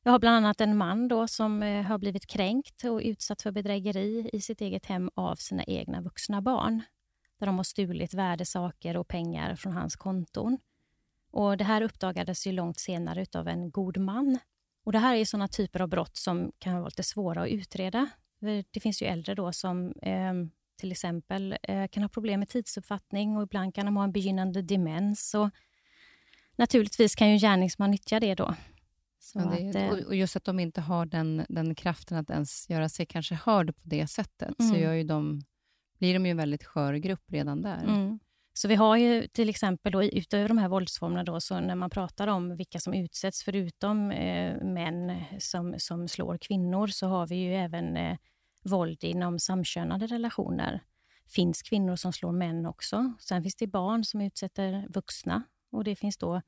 [0.02, 3.50] Jag har bland annat en man då som eh, har blivit kränkt och utsatt för
[3.50, 6.82] bedrägeri i sitt eget hem av sina egna vuxna barn.
[7.38, 10.58] Där de har stulit värdesaker och pengar från hans konton.
[11.30, 14.38] Och det här uppdagades ju långt senare av en god man.
[14.84, 18.08] Och Det här är såna typer av brott som kan vara lite svåra att utreda.
[18.70, 20.32] Det finns ju äldre då som eh,
[20.80, 24.62] till exempel eh, kan ha problem med tidsuppfattning och ibland kan de ha en begynnande
[24.62, 25.34] demens.
[25.34, 25.50] Och
[26.56, 28.54] naturligtvis kan ju en gärningsman nyttja det då.
[29.32, 32.30] Så Ja, det, att, eh, och- just att de inte har den, den kraften att
[32.30, 34.80] ens göra sig kanske hörd på det sättet, så Mm.
[34.82, 35.40] gör ju de,
[35.98, 37.84] blir de ju en väldigt skör grupp redan där.
[37.84, 38.18] Mm.
[38.52, 41.90] Så vi har ju till exempel då, utöver de här våldsformerna, då, så när man
[41.90, 47.36] pratar om vilka som utsätts, förutom eh, män som, som slår kvinnor, så har vi
[47.36, 48.16] ju även eh,
[48.64, 50.82] våld inom samkönade relationer.
[51.30, 53.12] finns kvinnor som slår män också.
[53.20, 55.42] Sen finns det barn som utsätter vuxna
[55.72, 56.42] och det finns då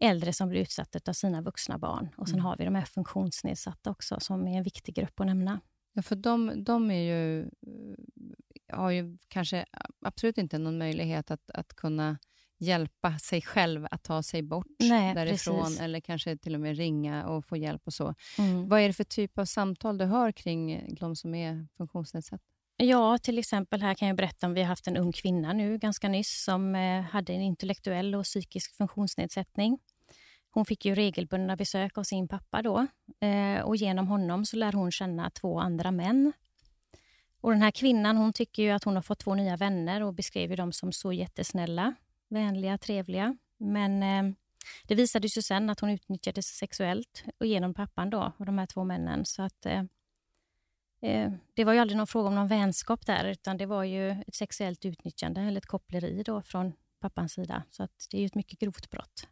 [0.00, 2.08] äldre som blir utsatta av sina vuxna barn.
[2.16, 2.44] Och sen Mm.
[2.46, 5.60] har vi de här funktionsnedsatta också, som är en viktig grupp att nämna.
[5.92, 9.64] Ja, för de, de är ju, eh, har ju kanske
[10.04, 12.18] absolut inte någon möjlighet att, att kunna
[12.58, 15.80] hjälpa sig själv att ta sig bort Nej, därifrån, precis.
[15.80, 18.14] eller kanske till och med ringa och få hjälp och så.
[18.38, 18.68] Mm.
[18.68, 22.44] Vad är det för typ av samtal du hör kring de som är funktionsnedsatta?
[22.78, 25.78] Ja, till exempel här kan jag berätta om vi har haft en ung kvinna nu
[25.78, 29.78] ganska nyss som eh, hade en intellektuell och psykisk funktionsnedsättning.
[30.50, 32.86] hon fick ju regelbundna besök av sin pappa då
[33.20, 36.32] eh, och genom honom så lär hon känna två andra män.
[37.40, 40.14] Och Den här kvinnan hon tycker ju att hon har fått två nya vänner och
[40.14, 41.94] beskrev dem som så jättesnälla,
[42.28, 43.36] vänliga, trevliga.
[43.58, 44.34] Men eh,
[44.86, 48.66] det visade sig sen att hon utnyttjades sexuellt och genom pappan då, och de här
[48.66, 49.24] två männen.
[49.24, 49.82] Så att, eh,
[51.54, 54.34] det var ju aldrig någon fråga om någon vänskap där, utan det var ju ett
[54.34, 57.62] sexuellt utnyttjande eller ett koppleri då från pappans sida.
[57.70, 59.28] Så att det är ju ett mycket grovt brott.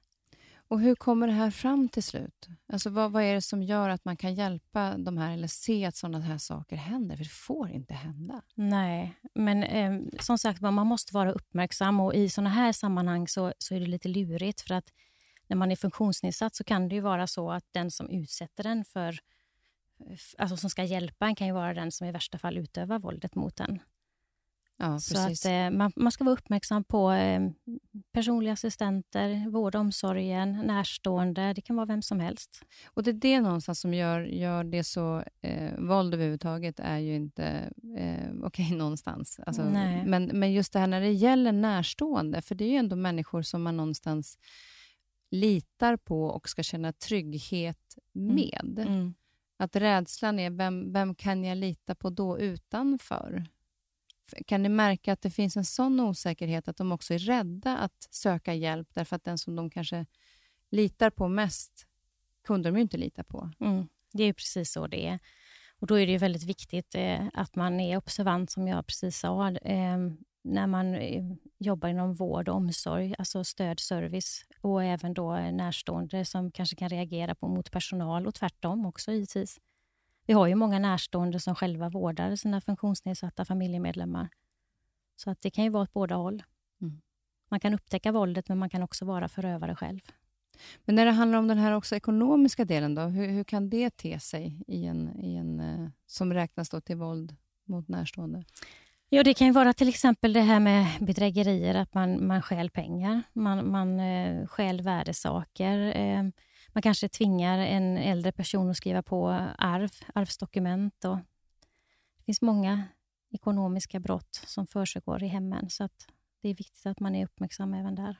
[0.69, 2.49] Och hur kommer det här fram till slut?
[2.73, 5.85] Alltså vad, vad är det som gör att man kan hjälpa de här eller se
[5.85, 7.17] att sådana här saker händer?
[7.17, 8.43] För det får inte hända.
[8.55, 13.53] Nej, men eh, som sagt man måste vara uppmärksam och i sådana här sammanhang så,
[13.59, 14.93] så är det lite lurigt för att
[15.47, 18.85] när man är funktionsnedsatt så kan det ju vara så att den som utsätter den
[18.85, 19.19] för
[20.39, 23.35] alltså som ska hjälpa en kan ju vara den som i värsta fall utövar våldet
[23.35, 23.81] mot en.
[24.77, 27.41] Ja, så att, eh, man, man, ska vara uppmärksam på eh,
[28.13, 31.53] personliga assistenter, vård och omsorgen, närstående.
[31.53, 32.63] Det kan vara vem som helst.
[32.87, 35.25] Och Det är det någonstans som gör, gör det så...
[35.41, 37.45] Eh, våld överhuvudtaget är ju inte
[37.99, 39.41] eh, okej okay någonstans.
[39.47, 39.63] Alltså,
[40.07, 43.43] men, men just det här när det gäller närstående, för det är ju ändå människor
[43.43, 44.39] som man någonstans
[45.31, 48.35] litar på och ska känna trygghet mm.
[48.35, 48.79] med.
[48.79, 48.93] Mm.
[48.93, 49.15] Mm.
[49.65, 53.45] Att rädslan är, vem, vem kan jag lita på då utanför?
[54.47, 58.09] Kan ni märka att det finns en sån osäkerhet att de också är rädda att
[58.11, 60.07] söka hjälp därför att den som de kanske
[60.71, 61.87] litar på mest
[62.45, 63.51] kunde de ju inte lita på.
[63.61, 63.89] Mm.
[64.13, 65.19] Det är precis så det är.
[65.79, 69.51] Och Då är det väldigt viktigt eh, att man är observant, som jag precis sa.
[69.51, 69.99] Eh,
[70.45, 71.25] när man eh,
[71.59, 76.89] jobbar inom vård och omsorg, alltså stöd, service och även då närstående som kanske kan
[76.89, 79.61] reagera på mot personal och tvärtom också givetvis.
[80.27, 84.29] Vi har ju många närstående som själva vårdar sina funktionsnedsatta familjemedlemmar.
[85.17, 86.43] Så att det kan ju vara åt båda håll.
[86.81, 87.01] Mm.
[87.49, 90.01] Man kan upptäcka våldet, men man kan också vara förövare själv.
[90.85, 93.91] Men när det handlar om den här också ekonomiska delen, då, hur, hur kan det
[93.91, 98.45] te sig i en, i en, eh, som räknas då till våld mot närstående?
[99.15, 102.71] Ja, det kan ju vara till exempel det här med bedrägerier, att man, man stjäl
[102.71, 105.97] pengar, man, man eh, stjäl värdesaker.
[105.97, 106.23] Eh,
[106.73, 111.05] man kanske tvingar en äldre person att skriva på arv, arvsdokument.
[111.05, 111.17] Och
[112.17, 112.85] det finns många
[113.33, 116.07] ekonomiska brott som försiggår i hemmen, så att
[116.43, 118.17] det är viktigt att man är uppmärksam även där.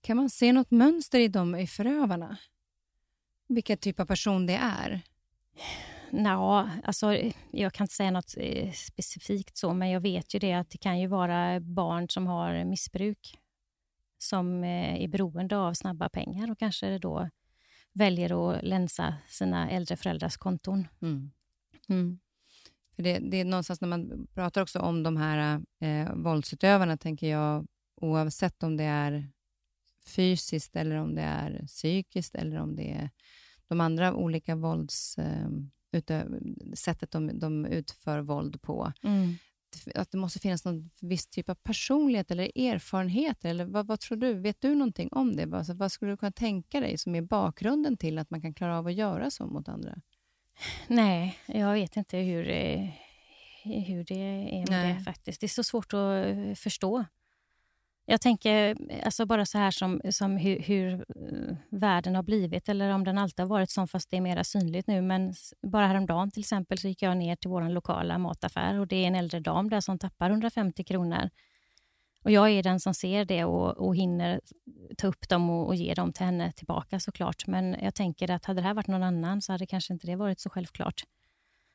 [0.00, 2.36] Kan man se något mönster i de i förövarna?
[3.48, 5.02] Vilken typ av person det är?
[6.10, 7.18] Ja, alltså,
[7.50, 10.78] jag kan inte säga något eh, specifikt så, men jag vet ju det att det
[10.78, 13.38] kan ju vara barn som har missbruk
[14.18, 17.28] som eh, är beroende av snabba pengar och kanske då
[17.92, 20.88] väljer att länsa sina äldre föräldrars konton.
[21.02, 21.30] Mm.
[21.88, 22.18] Mm.
[22.96, 27.30] För det, det, är någonstans när man pratar också om de här eh, våldsutövarna, tänker
[27.30, 27.66] jag,
[28.00, 29.30] oavsett om det är
[30.06, 33.10] fysiskt eller om det är psykiskt eller om det är
[33.68, 35.18] de andra olika vålds...
[35.18, 35.48] Eh,
[36.74, 38.92] sättet de, de utför våld på.
[39.02, 39.34] Mm.
[39.94, 43.44] Att det måste finnas någon viss typ av personlighet eller erfarenhet.
[43.44, 44.34] Eller vad, vad tror du?
[44.34, 45.56] Vet du någonting om det?
[45.56, 48.78] Alltså, vad skulle du kunna tänka dig som är bakgrunden till att man kan klara
[48.78, 50.00] av att göra så mot andra?
[50.86, 52.44] Nej, jag vet inte hur,
[53.64, 54.94] hur det är med Nej.
[54.94, 55.40] det faktiskt.
[55.40, 57.04] Det är så svårt att förstå.
[58.10, 61.04] Jag tänker alltså bara så här som, som hur, hur,
[61.68, 64.86] världen har blivit, eller om den alltid har varit sån, fast det är mer synligt
[64.86, 65.02] nu.
[65.02, 68.96] Men bara häromdagen till exempel så gick jag ner till vår lokala mataffär och det
[68.96, 71.30] är en äldre dam där som tappar 150 kronor.
[72.24, 74.40] Och Jag är den som ser det och, och hinner
[74.96, 77.46] ta upp dem och, och, ge dem till henne tillbaka såklart.
[77.46, 80.16] Men jag tänker att hade det här varit någon annan så hade kanske inte det
[80.16, 81.02] varit så självklart.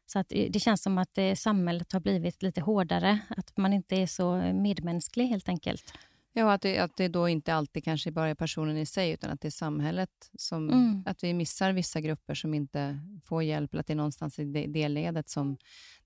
[0.06, 3.74] Så att eh, det känns som att eh, samhället har blivit lite hårdare, att man
[3.74, 5.94] inte är så medmänsklig helt enkelt.
[6.36, 9.32] Ja, att det, att det då inte alltid kanske bara är personen i sig, utan
[9.32, 10.70] att det är samhället som...
[10.70, 11.04] Mm.
[11.06, 14.44] Att vi missar vissa grupper som inte får hjälp, eller att det är någonstans i
[14.44, 15.58] det, det ledet som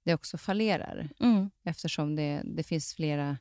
[0.04, 1.10] det också fallerar.
[1.20, 1.50] Mm.
[1.64, 3.38] Eftersom det, det finns flera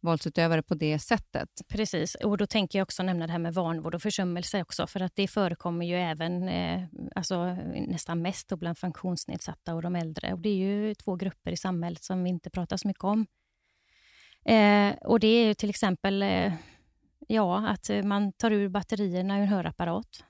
[0.00, 1.48] våldsutövare på det sättet.
[1.68, 5.00] Precis, och då tänker jag också nämna det här med vanvård och försummelse också, för
[5.00, 7.44] att det förekommer ju även eh, alltså,
[7.88, 10.32] nästan mest bland funktionsnedsatta och de äldre.
[10.32, 13.26] Och Det är ju två grupper i samhället som vi inte pratar så mycket om.
[14.44, 16.52] Eh, och det är till exempel eh,
[17.28, 20.24] ja, att eh, man tar ur batterierna ur en hörapparat.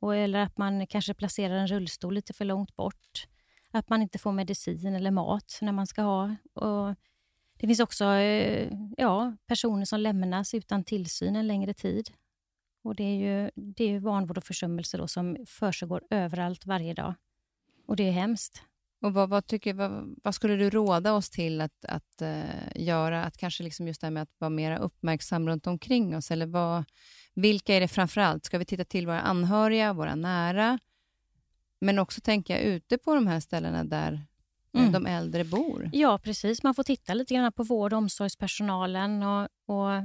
[0.00, 3.26] Och, eller att man kanske placerar en rullstol lite för långt bort.
[3.70, 6.36] Att man inte får medicin eller mat när man ska ha.
[6.54, 6.94] Och
[7.56, 12.10] det finns också eh, ja, personer som lämnas utan tillsyn en längre tid.
[12.82, 17.14] Och Det är ju, det är vanvård och försummelse då som försiggår överallt varje dag.
[17.86, 18.62] Och det är hemskt.
[19.00, 23.24] Och vad, vad, tycker, vad, vad, skulle du råda oss till att, att uh, göra?
[23.24, 26.30] Att kanske liksom just det här med att vara mer uppmärksam runt omkring oss?
[26.30, 26.84] Eller vad,
[27.34, 28.44] vilka är det framför allt?
[28.44, 30.78] Ska vi titta till våra anhöriga, våra nära?
[31.80, 34.26] Men också tänka ute på de här ställena där
[34.72, 34.92] mm.
[34.92, 35.90] de äldre bor.
[35.92, 36.62] Ja, precis.
[36.62, 40.04] Man får titta lite grann på vård och omsorgspersonalen och, och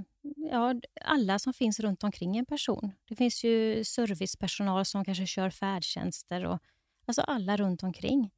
[0.52, 0.76] ja,
[1.06, 2.92] alla som finns runt omkring en person.
[3.10, 6.60] Det finns ju servicepersonal som kanske kör färdtjänster och
[7.06, 8.32] alltså alla runt omkring.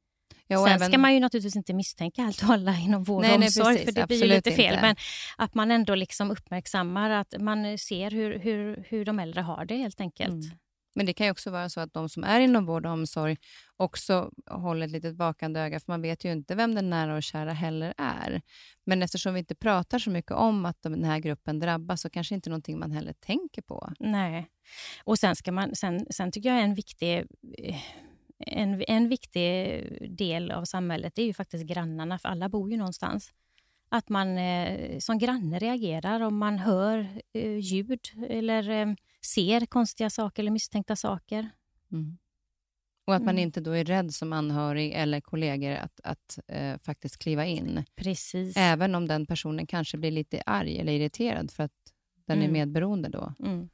[0.46, 0.88] Ja, Sen även...
[0.88, 3.92] ska man ju naturligtvis inte misstänka allt och alla inom vård och omsorg, nej, för
[3.92, 4.74] det blir ju lite fel.
[4.74, 4.82] Inte.
[4.82, 4.96] Men
[5.36, 9.76] att man ändå liksom uppmärksammar att man ser hur, hur, hur de äldre har det
[9.76, 10.32] helt enkelt.
[10.44, 10.58] Mm.
[10.96, 13.36] Men det kan ju också vara så att de som är inom vård och omsorg
[13.76, 17.22] också håller ett litet vakande öga, för man vet ju inte vem den nära och
[17.22, 18.42] kära heller är.
[18.84, 22.34] Men eftersom vi inte pratar så mycket om att den här gruppen drabbas, så kanske
[22.34, 23.92] inte någonting man heller tänker på.
[23.98, 24.48] Nej.
[25.04, 27.26] Och sen, ska man, sen, sen tycker jag en viktig
[28.38, 29.42] en, en viktig
[30.16, 33.32] del av samhället är ju faktiskt grannarna, för alla bor ju någonstans.
[33.88, 40.10] Att man eh, som granne reagerar om man hör eh, ljud eller eh, ser konstiga
[40.10, 41.50] saker eller misstänkta saker.
[41.92, 42.18] Mm.
[43.06, 43.42] Och att man mm.
[43.42, 47.84] inte då är rädd som anhörig eller kollegor att, att eh, faktiskt kliva in.
[47.94, 48.56] Precis.
[48.56, 51.92] Även om den personen kanske blir lite arg eller irriterad för att
[52.26, 52.48] den mm.
[52.48, 53.34] är medberoende då.
[53.38, 53.68] Mm.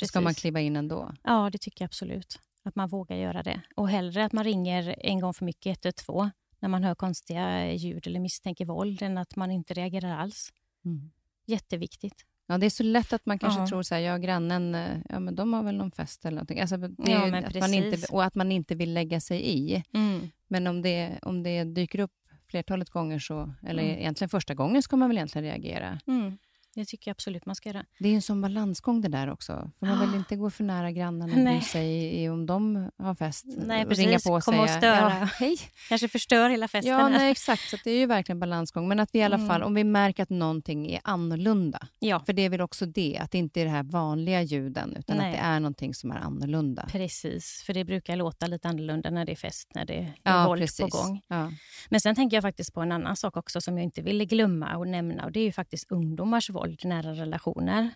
[0.00, 1.14] Så ska man kliva in ändå?
[1.22, 2.40] Ja, det tycker jag absolut.
[2.64, 3.60] Att man vågar göra det.
[3.76, 6.30] Och hellre att man ringer en gång för mycket 112
[6.60, 10.52] när man hör konstiga ljud eller misstänker våld än att man inte reagerar alls.
[10.84, 11.10] Mm.
[11.46, 12.24] Jätteviktigt.
[12.46, 13.66] Ja, det är så lätt att man kanske ja.
[13.66, 16.60] tror så här, ja grannen, eh, ja men de har väl någon fest eller någonting.
[16.60, 19.84] Alltså, det ja, att man inte, och att man inte vill lägga sig i.
[19.92, 20.30] Mm.
[20.48, 22.12] Men om det, om det dyker upp
[22.46, 23.98] flertalet gånger, så, eller mm.
[23.98, 26.00] egentligen första gången, ska man väl egentligen reagera.
[26.06, 26.38] Mm.
[26.78, 27.84] Det tycker jag absolut man ska göra.
[27.98, 29.70] Det är en sån balansgång det där också.
[29.78, 33.44] För man vill inte gå för nära grannarna och bry sig om de har fest.
[33.46, 34.06] Nej, precis.
[34.06, 35.18] Ringa på och Komma säga, och störa.
[35.20, 35.58] Ja, hej.
[35.88, 36.92] Kanske förstör hela festen.
[36.92, 37.62] Ja, nej, exakt.
[37.62, 38.88] Så det är ju verkligen balansgång.
[38.88, 39.48] Men att vi i alla mm.
[39.48, 41.88] fall, om vi märker att någonting är annorlunda.
[41.98, 42.20] Ja.
[42.26, 45.16] För det är väl också det, att det inte är det här vanliga ljuden, utan
[45.16, 45.26] nej.
[45.26, 46.86] att det är någonting som är annorlunda.
[46.92, 50.46] Precis, för det brukar låta lite annorlunda när det är fest, när det är ja,
[50.46, 50.80] våld precis.
[50.80, 51.20] på gång.
[51.28, 51.52] Ja.
[51.88, 54.76] Men sen tänker jag faktiskt på en annan sak också som jag inte ville glömma
[54.76, 57.90] och nämna och det är ju faktiskt ungdomars våld våld i nära relationer.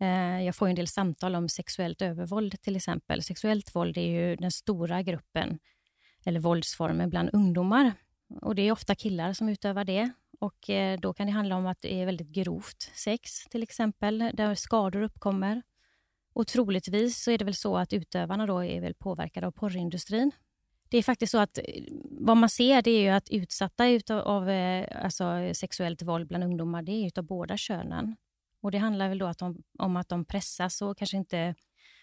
[0.00, 3.22] Eh, jag får en del samtal om sexuellt övervåld till exempel.
[3.22, 5.58] Sexuellt våld är ju den stora gruppen,
[6.24, 7.92] eller våldsformen bland ungdomar.
[8.42, 10.10] Och Det är ofta killar som utövar det.
[10.40, 14.30] Och eh, Då kan det handla om att det är väldigt grovt sex, till exempel,
[14.34, 15.62] där skador uppkommer.
[16.34, 20.32] Och troligtvis så är det väl så att utövarna då är väl påverkade av porrindustrin.
[20.88, 21.64] Det är faktiskt så att eh,
[22.10, 26.44] vad man ser det är ju att utsatta utav, av eh, alltså, sexuellt våld bland
[26.44, 28.16] ungdomar, det är utav båda könen.
[28.62, 31.54] Och Det handlar väl då att de, om att de pressas och kanske inte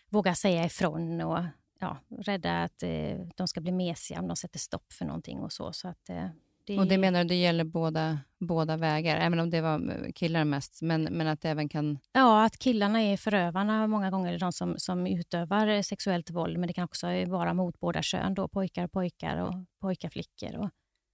[0.10, 1.44] vågar säga ifrån och
[1.80, 5.54] ja, rädda att eh, de ska bli mesiga om de sätter stopp för någonting och
[5.54, 5.74] så.
[5.74, 6.28] så att, eh,
[6.66, 6.80] det...
[6.80, 10.82] Och det menar du, det gäller båda, båda vägar, även om det var killar mest,
[10.82, 12.00] men, men att det även kan...
[12.14, 16.74] Ja, att killarna är förövarna många gånger, de som, som utövar sexuellt våld, men det
[16.74, 20.56] kan också vara mot båda kön, då, pojkar och pojkar och pojkar flickor.
[20.56, 20.70] Och,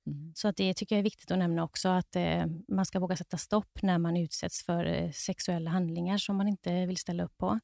[0.07, 0.33] mm.
[0.35, 3.15] Så att det tycker jag är viktigt att nämna också, att eh, man ska våga
[3.15, 7.37] sätta stopp när man utsätts för eh, sexuella handlingar som man inte vill ställa upp
[7.37, 7.59] på.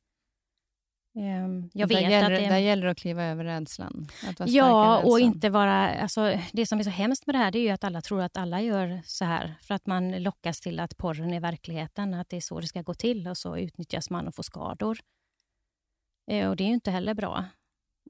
[1.19, 4.07] Ehm, jag vet där, gäller, att det, där gäller det att kliva över rädslan.
[4.23, 5.03] ja, rädslan.
[5.03, 6.01] och inte vara...
[6.01, 8.21] Alltså, det som är så hemskt med det här det är ju att alla tror
[8.21, 12.29] att alla gör så här för att man lockas till att porren är verkligheten, att
[12.29, 14.99] det är så det ska gå till och så utnyttjas man och får skador.
[16.31, 17.45] Eh, och Det är ju inte heller bra.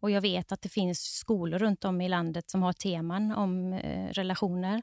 [0.02, 3.74] Och Jag vet att det finns skolor runt om i landet som har teman om
[3.74, 4.82] eh, relationer.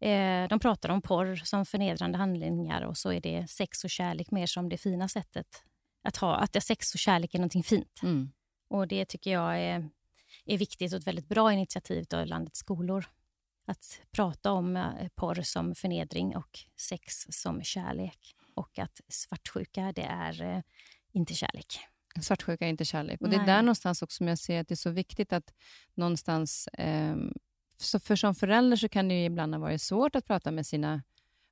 [0.00, 4.30] Eh, de pratar om porr som förnedrande handlingar och så är det sex och kärlek
[4.30, 5.46] mer som det fina sättet
[6.06, 8.00] att ha att sex och kärlek är någonting fint.
[8.02, 8.32] Mm.
[8.68, 9.88] Och Det tycker jag är,
[10.44, 13.06] är viktigt och ett väldigt bra initiativ av landets skolor.
[13.66, 18.36] Att prata om eh, porr som förnedring och sex som kärlek.
[18.54, 20.62] Och att svartsjuka, det är eh,
[21.12, 21.78] inte kärlek.
[22.22, 23.20] Svartsjuka är inte kärlek.
[23.20, 25.54] Och Det är där någonstans också som jag ser att det är så viktigt att
[25.94, 26.68] någonstans...
[26.68, 27.16] Eh,
[27.78, 31.02] så för som förälder så kan det ibland ha varit svårt att prata med sina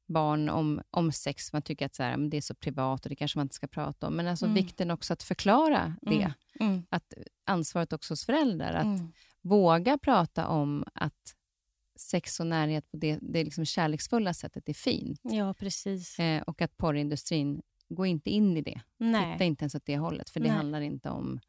[0.06, 1.52] barn om, om sex.
[1.52, 3.66] Man tycker att så här, det är så privat och det kanske man inte ska
[3.66, 4.14] prata om.
[4.14, 4.54] Men alltså mm.
[4.54, 6.14] vikten också att förklara det.
[6.14, 6.32] Mm.
[6.60, 6.86] Mm.
[6.88, 8.74] Att ansvaret också hos föräldrar.
[8.74, 9.12] Att mm.
[9.42, 11.34] våga prata om att
[11.96, 15.20] sex och närhet på det, det liksom kärleksfulla sättet är fint.
[15.22, 16.18] Ja, precis.
[16.18, 18.80] Eh, och att porrindustrin, går inte in i det.
[18.98, 19.32] Nej.
[19.32, 20.56] Titta inte ens åt det hållet, för det Nej.
[20.56, 21.40] handlar inte om,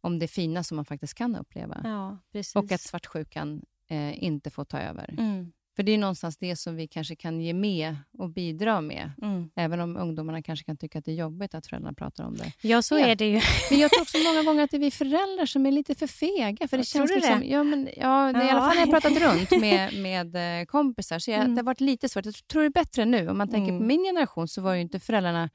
[0.00, 1.80] om det fina som man faktiskt kan uppleva.
[1.84, 2.56] Ja, precis.
[2.56, 5.14] Och att svartsjukan eh, inte får ta över.
[5.18, 5.52] Mm.
[5.80, 9.10] För det är någonstans det som vi kanske kan ge med och bidra med.
[9.22, 9.50] Mm.
[9.56, 12.52] Även om ungdomarna kanske kan tycka att det är jobbigt att föräldrarna pratar om det.
[12.60, 13.06] Ja, så Ja.
[13.06, 13.40] är det ju.
[13.70, 16.06] Men jag tror också många gånger att det är vi föräldrar som är lite för
[16.06, 16.68] fega.
[16.68, 17.46] För det Ja, tror känns du liksom, det?
[17.46, 18.66] Ja, men, ja, det är I alla Ja.
[18.66, 21.54] fall när jag pratat runt med, med eh, kompisar så jag, Mm.
[21.54, 22.24] det har varit lite svårt.
[22.24, 23.28] Jag tror det är bättre nu.
[23.28, 23.78] Om man tänker Mm.
[23.80, 25.50] på min generation så var ju inte föräldrarna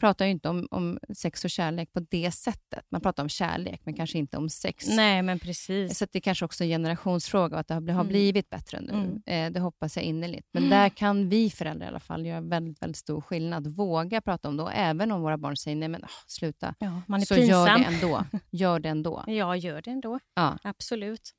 [0.00, 2.84] pratar ju inte om, om sex och kärlek på det sättet.
[2.90, 4.88] Man pratar om kärlek, men kanske inte om sex.
[4.88, 5.98] Nej, men precis.
[5.98, 8.08] Så det är kanske också en generationsfråga och att det har, har Mm.
[8.08, 8.92] blivit bättre nu.
[8.92, 9.22] Mm.
[9.26, 10.48] Eh, det hoppas jag innerligt.
[10.52, 10.70] Men Mm.
[10.78, 13.66] där kan vi föräldrar i alla fall göra väldigt, väldigt stor skillnad.
[13.66, 14.62] Våga prata om det.
[14.62, 16.74] Och även om våra barn säger nej, men ah, sluta.
[16.78, 17.50] Ja, man är Så pinsam.
[17.66, 18.24] gör det ändå.
[18.50, 19.24] Gör det ändå.
[19.26, 20.18] Ja, gör det ändå.
[20.34, 20.58] Ja.
[20.62, 21.30] Absolut.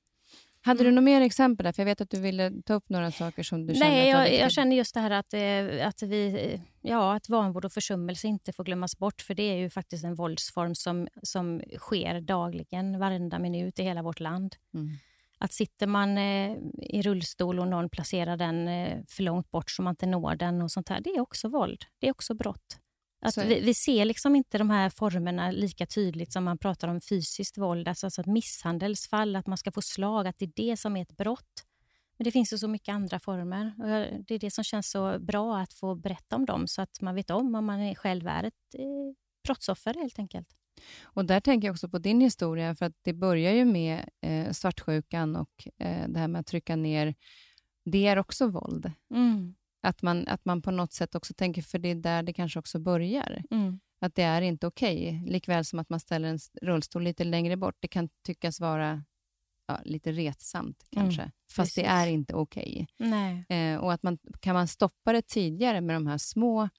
[0.63, 0.95] Hade du Mm.
[0.95, 1.71] några mer exempel där?
[1.71, 4.33] För jag vet att du ville ta upp några saker som du kände Nej, jag,
[4.33, 8.27] jag känner just det här att, eh, att, vi, eh, ja, att vanvård och försummelse
[8.27, 9.21] inte får glömmas bort.
[9.21, 14.01] För det är ju faktiskt en våldsform som, som sker dagligen, varenda minut i hela
[14.01, 14.55] vårt land.
[14.73, 14.89] Mm.
[15.37, 19.81] Att sitter man eh, i rullstol och någon placerar den eh, för långt bort så
[19.81, 21.85] man inte når den, och sånt här, det är också våld.
[21.99, 22.77] Det är också brott.
[23.25, 27.01] Att vi, vi ser liksom inte de här formerna lika tydligt som man pratar om
[27.01, 30.77] fysiskt våld, alltså, alltså ett misshandelsfall, att man ska få slag, att det är det
[30.77, 31.65] som är ett brott.
[32.21, 33.73] Men det finns ju så mycket andra former.
[33.77, 37.01] Och det är det som känns så bra att få berätta om dem, så att
[37.01, 39.15] man vet om om man själv är ett eh,
[39.47, 40.47] brottsoffer helt enkelt.
[41.03, 44.51] Och där tänker jag också på din historia, för att det börjar ju med eh,
[44.51, 47.15] svartsjukan och eh, det här med att trycka ner.
[47.85, 48.91] Det är också våld.
[49.83, 52.59] Att man, att man på något sätt också tänker, för det är där det kanske
[52.59, 53.43] också börjar.
[53.51, 53.79] Mm.
[54.01, 55.23] Att det är inte okej.
[55.27, 57.77] Likväl som att man ställer en rullstol lite längre bort.
[57.79, 59.03] Det kan tyckas vara
[59.71, 61.31] ja, lite retsamt kanske.
[61.51, 62.87] Fast det är inte okej.
[62.97, 63.45] Nej.
[63.49, 66.69] Eh, och att man, kan man stoppa det tidigare med de här små,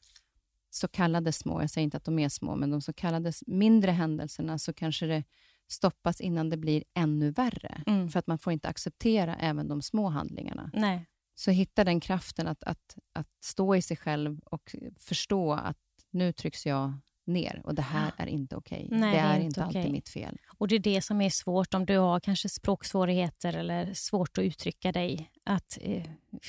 [0.71, 3.91] så kallade små, jag säger inte att de är små, men de så kallade mindre
[3.91, 5.25] händelserna, så kanske det
[5.71, 7.83] stoppas innan det blir ännu värre.
[7.87, 8.09] Mm.
[8.09, 10.71] För att man får inte acceptera även de små handlingarna.
[10.75, 11.07] Nej.
[11.35, 15.79] Så hitta den kraften att, att, att stå i sig själv och förstå att
[16.11, 18.89] nu trycks jag ner och det här är inte okej.
[18.91, 20.37] Nej, det det är inte inte alltid mitt fel.
[20.59, 24.45] Och det är det som är svårt om du har kanske språksvårigheter eller svårt att
[24.45, 25.31] uttrycka dig.
[25.45, 26.03] Att eh,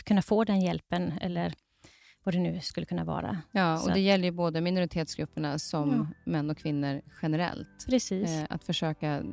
[0.03, 1.53] kunna få den hjälpen eller
[2.23, 3.41] vad det nu skulle kunna vara.
[3.51, 5.89] Ja, Så och det att- gäller ju både minoritetsgrupperna som
[6.25, 6.31] Ja.
[6.31, 7.85] män och kvinnor generellt.
[7.89, 8.29] Precis.
[8.29, 9.23] Eh, att försöka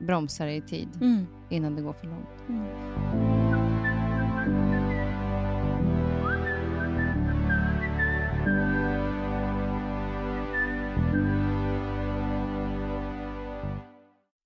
[0.00, 1.26] bromsa det i tid Mm.
[1.50, 2.48] innan det går för långt.
[2.48, 3.33] Mm.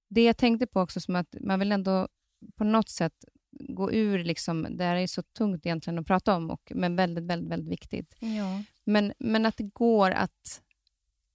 [0.08, 2.08] Det jag tänkte på också som att man vill ändå
[2.56, 3.24] på något sätt
[3.68, 7.24] gå ur, liksom, det här är så tungt egentligen att prata om, och, men väldigt,
[7.24, 8.14] väldigt, väldigt viktigt.
[8.20, 8.62] Ja.
[8.84, 10.62] Men, men att det går att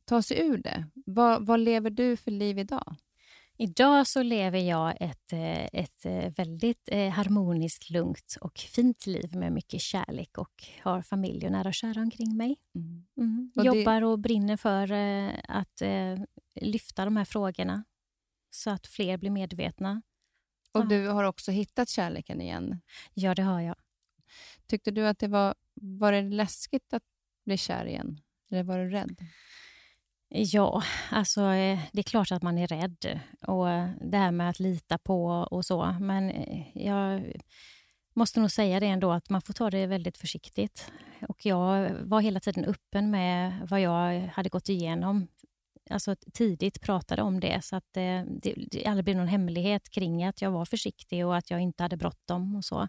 [0.06, 0.86] ta sig ur det.
[1.06, 2.96] Vad, vad lever du för liv idag?
[3.58, 9.36] Idag så lever jag ett, eh, ett eh, väldigt eh, harmoniskt, lugnt och fint liv
[9.36, 12.56] med mycket kärlek och har familj och nära och kära omkring mig.
[12.76, 13.52] Mm.
[13.56, 14.92] Och det- Jobbar och brinner för
[15.48, 15.82] att
[16.62, 17.84] lyfta de här frågorna
[18.56, 20.02] så att fler blir medvetna.
[20.72, 20.86] Och Ja.
[20.86, 22.82] du har också hittat kärleken igen.
[23.14, 23.76] Ja, det har jag.
[24.68, 27.04] Tyckte du att det var, var det läskigt att
[27.46, 28.20] bli kär igen?
[28.52, 29.26] Eller var du rädd?
[30.30, 33.22] Ja, alltså eh, det är klart att man är rädd.
[33.48, 35.98] Och eh, det här med att lita på och så.
[36.00, 37.34] Men eh, jag
[38.14, 40.92] måste nog säga det ändå att man får ta det väldigt försiktigt.
[41.28, 45.28] Och jag var hela tiden öppen med vad jag hade gått igenom.
[45.90, 50.24] Alltså tidigt pratade om det så att eh, det, det aldrig blev någon hemlighet kring
[50.24, 52.88] att jag var försiktig och att jag inte hade bråttom och så.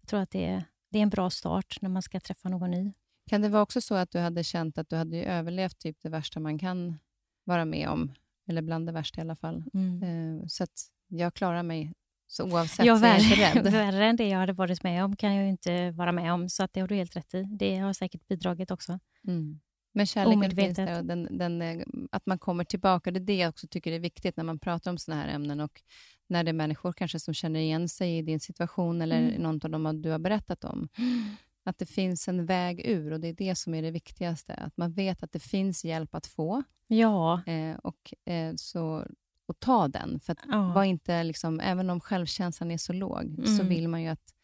[0.00, 2.92] Jag tror att det, det är en bra start när man ska träffa någon ny.
[3.30, 6.08] Kan det vara också så att du hade känt att du hade överlevt typ det
[6.08, 6.98] värsta man kan
[7.44, 8.14] vara med om?
[8.48, 9.56] Eller bland det värsta i alla fall.
[10.02, 10.70] Eh, Så att
[11.08, 11.92] jag klarar mig
[12.26, 13.72] så oavsett Ja, så är jag inte rädd.
[13.72, 16.48] värre än det jag hade varit med om kan jag inte vara med om.
[16.48, 17.42] Så att det har du helt rätt i.
[17.42, 18.98] Det har säkert bidragit också.
[19.26, 19.60] Mm.
[19.96, 23.10] Men kärleken finns där och den, den, att man kommer tillbaka.
[23.10, 25.60] Det är det jag också tycker är viktigt när man pratar om såna här ämnen
[25.60, 25.82] och
[26.26, 29.42] när det är människor kanske som känner igen sig i din situation eller Mm.
[29.42, 30.88] någon av dem du har berättat om.
[31.66, 34.54] Att det finns en väg ur och det är det som är det viktigaste.
[34.54, 39.06] Att man vet att det finns hjälp att få Ja, eh, och, eh, så,
[39.46, 40.20] och ta den.
[40.20, 40.72] För ja.
[40.72, 43.68] var inte, liksom, även om självkänslan är så låg, så Mm.
[43.68, 44.34] vill man ju att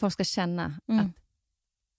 [0.00, 1.06] folk ska känna Mm.
[1.06, 1.21] att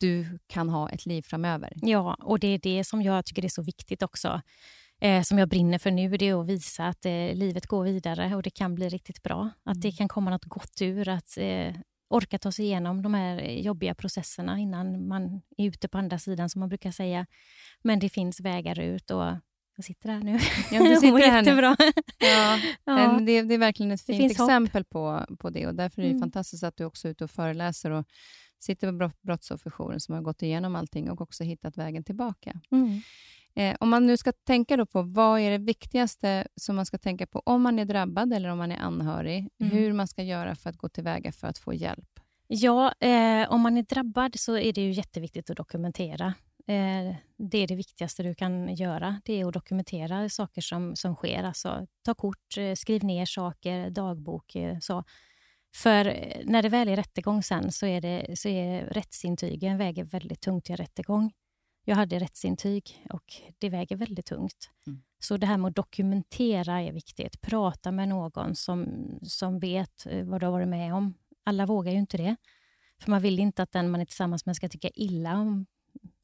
[0.04, 1.74] du kan ha ett liv framöver.
[1.82, 4.41] ja, och det är det som jag tycker är så viktigt också.
[5.01, 8.36] Eh, som jag brinner för nu, det är att visa att eh, livet går vidare
[8.36, 9.49] och det kan bli riktigt bra.
[9.66, 9.95] Att det Mm.
[9.97, 11.74] kan komma något gott ur, att eh,
[12.10, 16.49] orka ta sig igenom de här jobbiga processerna innan man är ute på andra sidan,
[16.49, 17.26] som man brukar säga.
[17.84, 19.24] Men det finns vägar ut och
[19.76, 20.39] Jag sitter här nu.
[20.72, 21.49] Ja, du sitter här nu.
[21.49, 21.76] jättebra.
[22.20, 23.20] Ja, Ja.
[23.22, 24.49] Det, det är verkligen ett fint hopp.
[24.49, 25.68] exempel på, på det.
[25.68, 26.22] och Därför är det Mm.
[26.22, 28.06] fantastiskt att du också är ute och föreläser och
[28.64, 32.59] sitter på brott, Brottsofferjouren som har gått igenom allting och också hittat vägen tillbaka.
[32.72, 33.01] Mm.
[33.55, 36.97] Eh, om man nu ska tänka då på vad är det viktigaste som man ska
[36.97, 39.72] tänka på om man är drabbad eller om man är anhörig, Mm.
[39.78, 42.20] hur man ska göra för att gå tillväga för att få hjälp.
[42.47, 46.34] Ja, eh, om man är drabbad så är det ju jätteviktigt att dokumentera.
[46.68, 49.22] Eh, det är det viktigaste du kan göra.
[49.26, 51.43] Det är att dokumentera saker som, som sker.
[51.43, 54.55] Alltså, ta kort, eh, skriv ner saker, dagbok.
[54.55, 55.03] Eh, så.
[55.76, 60.03] För eh, när det väl är rättegång sen så är, det, så är rättsintygen väger
[60.03, 61.32] väldigt tungt i en rättegång.
[61.86, 64.69] Jag hade rättsintyg och det väger väldigt tungt.
[64.88, 65.03] Mm.
[65.19, 67.41] Så det här med att dokumentera är viktigt.
[67.41, 68.88] Prata med någon som,
[69.24, 71.13] som vet eh, vad du har varit med om.
[71.43, 72.36] Alla vågar ju inte det.
[72.99, 75.65] För man vill inte att den man är tillsammans med ska tycka illa om...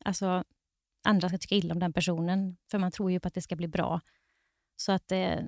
[0.06, 0.44] Alltså,
[1.04, 2.58] andra ska tycka illa om den personen.
[2.72, 4.02] För man tror ju på att det ska bli bra.
[4.76, 5.48] Så att det,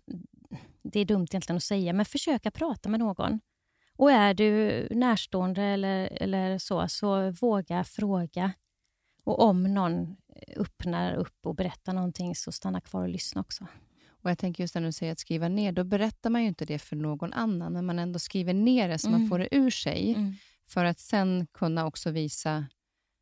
[0.83, 3.39] det är dumt egentligen att säga, men försöka prata med någon.
[4.01, 8.51] Och är du närstående eller, eller så, så våga fråga.
[9.23, 10.15] Och om någon
[10.57, 13.67] öppnar upp och berättar någonting, så stanna kvar och lyssna också.
[14.23, 16.65] Och jag tänker just när du säger att skriva ner, då berättar man ju inte
[16.65, 19.29] det för någon annan, men man ändå skriver ner det så man Mm.
[19.29, 20.33] får det ur sig, Mm.
[20.67, 22.65] för att sen kunna också visa,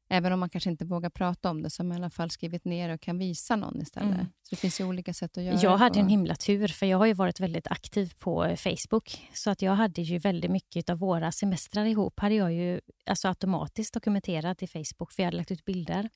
[0.09, 2.29] även om man kanske inte vågar prata om det, så har man i alla fall
[2.29, 4.13] skrivit ner och kan visa någon istället.
[4.13, 4.25] Mm.
[4.25, 5.99] Så det finns ju olika sätt att göra Jag hade på.
[5.99, 9.29] en himla tur, för jag har ju varit väldigt aktiv på eh, Facebook.
[9.33, 13.27] Så att jag hade ju väldigt mycket av våra semestrar ihop, hade jag ju alltså
[13.27, 16.09] automatiskt dokumenterat i Facebook, för jag hade lagt ut bilder.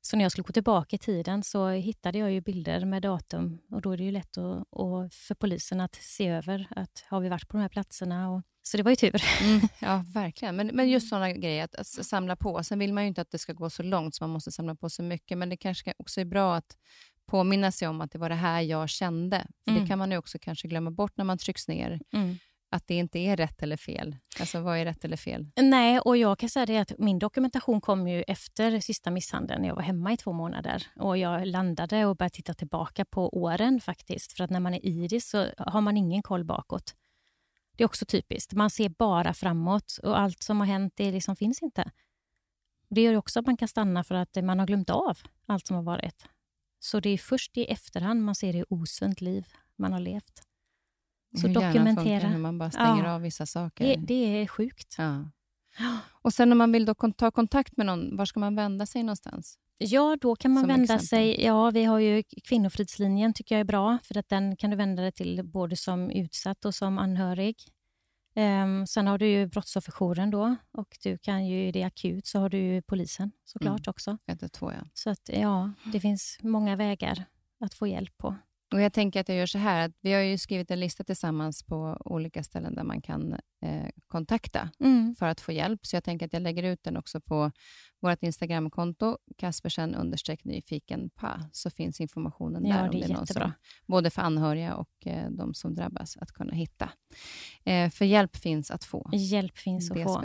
[0.00, 3.58] Så när jag skulle gå tillbaka i tiden så hittade jag ju bilder med datum
[3.70, 7.28] och då är det ju lätt att, för polisen att se över att har vi
[7.28, 8.30] varit på de här platserna.
[8.30, 9.22] Och, så det var ju tur.
[9.42, 10.56] Mm, ja, verkligen.
[10.56, 12.64] Men, men just sådana grejer, att, att samla på.
[12.64, 14.74] Sen vill man ju inte att det ska gå så långt så man måste samla
[14.74, 16.76] på så mycket, men det kanske också är bra att
[17.26, 19.46] påminna sig om att det var det här jag kände.
[19.64, 19.82] För Mm.
[19.82, 22.00] Det kan man ju också kanske glömma bort när man trycks ner,
[22.70, 24.16] att det inte är rätt eller fel.
[24.40, 25.46] Alltså vad är rätt eller fel?
[25.56, 29.74] Nej, och jag kan säga det att min dokumentation kom ju efter sista misshandeln jag
[29.74, 30.86] var hemma i två månader.
[30.96, 34.32] Och Jag landade och började titta tillbaka på åren faktiskt.
[34.32, 36.94] För att när man är i det så har man ingen koll bakåt.
[37.76, 38.52] Det är också typiskt.
[38.52, 41.90] Man ser bara framåt och allt som har hänt det liksom finns inte.
[42.88, 45.76] Det gör också att man kan stanna för att man har glömt av allt som
[45.76, 46.26] har varit.
[46.78, 49.46] Så det är först i efterhand man ser hur osunt liv
[49.76, 50.49] man har levt.
[51.36, 52.28] Så hur dokumentera.
[52.28, 53.14] hur man bara stänger Ja.
[53.14, 53.84] av vissa saker.
[53.84, 54.94] Det, det är sjukt.
[54.98, 55.30] Ja.
[56.22, 59.02] Och sen om man vill då ta kontakt med någon, var ska man vända sig
[59.02, 59.58] någonstans?
[59.78, 61.06] Ja, då kan man Som vända exempel.
[61.06, 61.44] sig...
[61.44, 63.98] Ja, vi har ju Kvinnofridslinjen tycker jag är bra.
[64.02, 67.56] För att Den kan du vända dig till både som utsatt och som anhörig.
[68.34, 70.56] Ehm, sen har du ju Brottsofferjouren då.
[70.72, 73.90] Och du kan ju, är det akut så har du ju polisen såklart Mm.
[73.90, 74.18] också.
[74.26, 74.78] Ett och två, ja.
[74.94, 77.24] Så att ja, det finns många vägar
[77.60, 78.36] att få hjälp på.
[78.72, 81.04] Och jag tänker att jag gör så här, att vi har ju skrivit en lista
[81.04, 85.14] tillsammans på olika ställen där man kan eh, kontakta Mm.
[85.14, 85.86] för att få hjälp.
[85.86, 87.50] Så jag tänker att jag lägger ut den också på
[88.00, 92.82] vårt Instagramkonto, Kaspersen understreck nyfiken pa, så finns informationen Ja, där.
[92.84, 93.42] om det är jättebra.
[93.44, 93.52] Som,
[93.86, 96.90] både för anhöriga och eh, de som drabbas, att kunna hitta.
[97.64, 99.10] Eh, för hjälp finns att få.
[99.12, 100.20] Hjälp finns att Det få.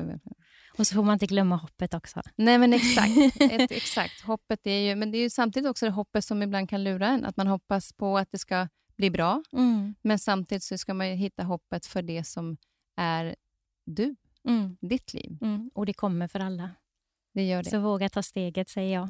[0.78, 2.21] Och så får man inte glömma hoppet också.
[2.36, 3.11] Nej, men exakt.
[3.41, 4.21] Ett, exakt.
[4.21, 7.07] Hoppet är ju, men det är ju samtidigt också det hoppet som ibland kan lura
[7.07, 7.26] en.
[7.26, 8.67] Att man hoppas på att det ska
[8.97, 9.95] bli bra, Mm.
[10.01, 12.57] men samtidigt så ska man hitta hoppet för det som
[12.97, 13.36] är
[13.86, 14.15] du,
[14.47, 14.78] Mm.
[14.82, 15.38] ditt liv.
[15.41, 15.71] Mm.
[15.73, 16.69] Och det kommer för alla.
[17.34, 17.69] Det gör det.
[17.69, 19.09] Så våga ta steget, säger jag.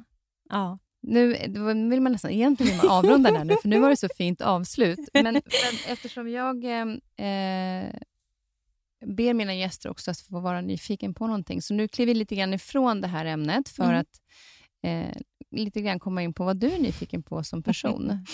[0.49, 0.80] Ja.
[1.01, 1.28] Nu
[1.89, 4.41] vill man nästan egentligen vill man avrunda där nu, för nu var det så fint
[4.41, 4.99] avslut.
[5.13, 5.41] Men, men
[5.88, 7.93] eftersom jag eh, eh,
[9.05, 12.35] ber mina gäster också att få vara nyfiken på någonting, så nu kliver vi lite
[12.35, 13.99] grann ifrån det här ämnet för Mm.
[13.99, 14.21] att
[14.83, 15.21] eh,
[15.51, 18.25] lite grann komma in på vad du är nyfiken på som person.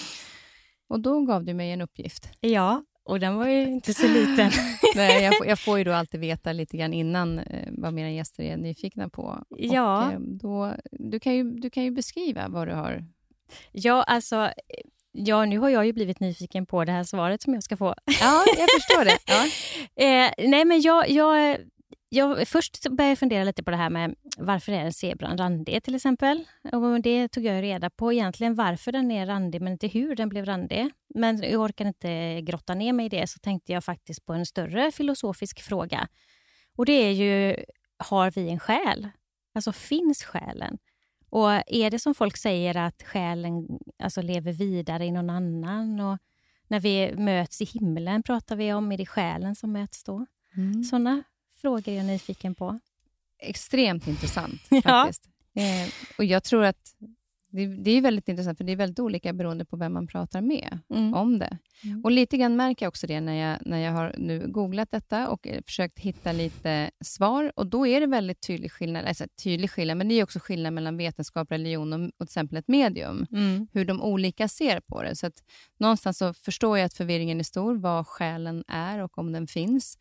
[0.88, 2.30] Och då gav du mig en uppgift.
[2.40, 4.52] ja, och den var ju inte så liten.
[4.96, 8.12] Nej, jag, får, jag får ju då alltid veta lite grann innan eh, vad mina
[8.12, 9.44] gäster är nyfikna på.
[9.58, 10.08] Ja.
[10.08, 13.06] Och, eh, då, du, kan ju, du kan ju beskriva vad du har
[13.72, 14.52] Ja, alltså,
[15.12, 17.96] ja, nu har jag ju blivit nyfiken på det här svaret som jag ska få.
[18.22, 19.18] Ja, jag förstår det.
[19.26, 19.46] Ja.
[19.96, 21.58] Eh, nej, men jag, jag,
[22.10, 25.38] jag, först började jag fundera lite på det här med varför är en zebra en
[25.38, 26.44] randig till exempel.
[26.72, 30.30] Och det tog jag reda på egentligen varför den är randig, men inte hur den
[30.30, 30.90] blev randig.
[31.16, 34.46] Men jag orkar inte grotta ner mig i det, så tänkte jag faktiskt på en
[34.46, 36.08] större filosofisk fråga.
[36.78, 37.56] Och det är ju,
[37.98, 39.10] har vi en själ?
[39.56, 40.78] Alltså finns själen?
[41.32, 43.68] Och är det som folk säger att själen
[44.00, 46.00] alltså, lever vidare i någon annan?
[46.00, 46.18] Och
[46.68, 50.26] när vi möts i himlen pratar vi om, är det själen som möts då?
[50.56, 50.84] Mm.
[50.84, 51.24] Sådana
[51.62, 52.80] frågor är jag nyfiken på.
[53.40, 54.82] Extremt intressant Ja.
[54.82, 55.30] faktiskt.
[55.54, 56.96] Eh, och jag tror att
[57.52, 60.42] Det, det är väldigt intressant, för det är väldigt olika beroende på vem man pratar
[60.42, 61.14] med Mm.
[61.14, 61.58] om det.
[61.84, 62.04] Mm.
[62.04, 65.30] Och Lite grann märker jag också det när jag, när jag har nu googlat detta
[65.30, 67.52] och eh, försökt hitta lite svar.
[67.56, 70.74] Och Då är det väldigt tydlig skillnad, alltså tydlig skillnad, men det är också skillnad
[70.74, 73.26] mellan vetenskap, religion och, och till exempel ett medium.
[73.32, 73.68] Mm.
[73.74, 75.16] Hur de olika ser på det.
[75.16, 75.44] Så att
[75.80, 79.98] någonstans så förstår jag att förvirringen är stor, vad själen är och om den finns.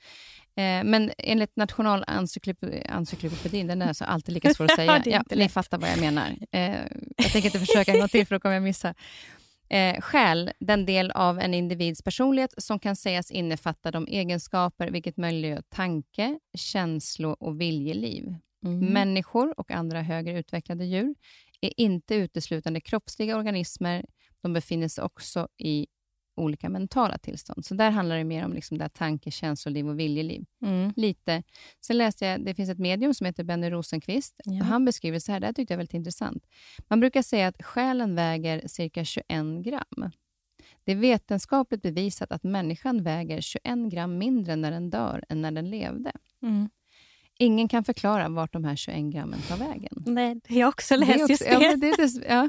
[0.60, 5.02] Eh, men enligt Nationalencyklopedin, den är alltså alltid lika svår att säga.
[5.06, 6.36] Ja, ni fattar vad jag menar.
[6.52, 6.70] Eh,
[7.16, 8.94] jag tänker inte försöka en gång till, för då kommer jag missa.
[9.68, 15.16] Eh, själ, den del av en individs personlighet som kan sägas innefatta de egenskaper vilket
[15.16, 18.34] möjliggör tanke, känslo och viljeliv.
[18.64, 18.86] Mm.
[18.86, 21.14] Människor och andra högre utvecklade djur
[21.60, 24.04] är inte uteslutande kroppsliga organismer.
[24.42, 25.86] De befinner sig också i
[26.40, 27.64] olika mentala tillstånd.
[27.64, 30.44] Så där handlar det mer om liksom det här tanke, känsloliv och viljeliv.
[30.62, 30.92] Mm.
[30.96, 31.42] Lite.
[31.80, 34.40] Sen läste jag, det finns ett medium som heter Benny Rosenqvist.
[34.44, 34.60] Ja.
[34.60, 36.46] Och han beskriver så här, det här tyckte jag var väldigt intressant.
[36.88, 39.26] Man brukar säga att själen väger cirka 21
[39.64, 40.10] gram.
[40.84, 45.50] Det är vetenskapligt bevisat att människan väger 21 gram mindre när den dör än när
[45.50, 46.12] den levde.
[46.42, 46.68] Mm.
[47.42, 49.92] Ingen kan förklara vart de här 21 grammen tar vägen.
[50.06, 51.50] Nej, jag har också Det läst också- just det.
[51.50, 52.48] Ja, det det- ja.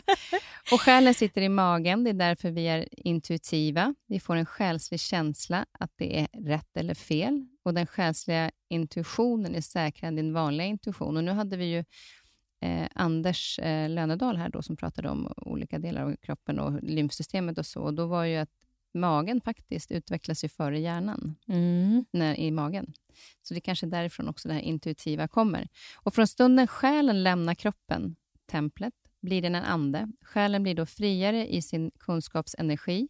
[0.72, 2.04] Och själen sitter i magen.
[2.04, 3.96] Det är därför vi är intuitiva.
[4.08, 7.46] Vi får en själslig känsla att det är rätt eller fel.
[7.64, 11.18] Och Den själsliga intuitionen är säkrare än din vanliga intuition.
[11.18, 11.84] Och Nu hade vi ju
[12.62, 17.58] eh, Anders eh, Lönedal här då, som pratade om olika delar av kroppen och lymfsystemet
[17.58, 17.82] och så.
[17.82, 18.50] Och Då var ju att
[18.94, 22.06] magen faktiskt utvecklas ju före hjärnan Mm.
[22.12, 22.94] när, i magen.
[23.42, 25.68] Så det är kanske därifrån också det här intuitiva kommer.
[26.04, 28.16] Och från stunden själen lämnar kroppen,
[28.46, 30.12] templet, blir den en ande.
[30.22, 33.08] Själen blir då friare i sin kunskapsenergi.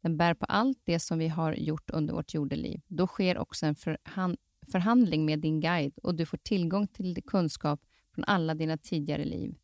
[0.00, 2.80] Den bär på allt det som vi har gjort under vårt jordeliv.
[2.86, 4.36] Då sker också en förhan-
[4.72, 7.80] förhandling med din guide och du får tillgång till kunskap
[8.14, 9.54] från alla dina tidigare liv.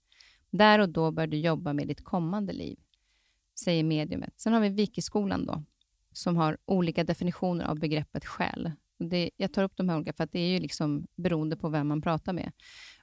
[0.50, 2.78] Där och då bör du jobba med ditt kommande liv,
[3.54, 4.34] säger mediumet.
[4.36, 5.64] Sen har vi Vikiskolan då,
[6.12, 8.72] som har olika definitioner av begreppet själ.
[8.98, 11.68] Det, jag tar upp de här olika för att det är ju liksom beroende på
[11.68, 12.52] vem man pratar med.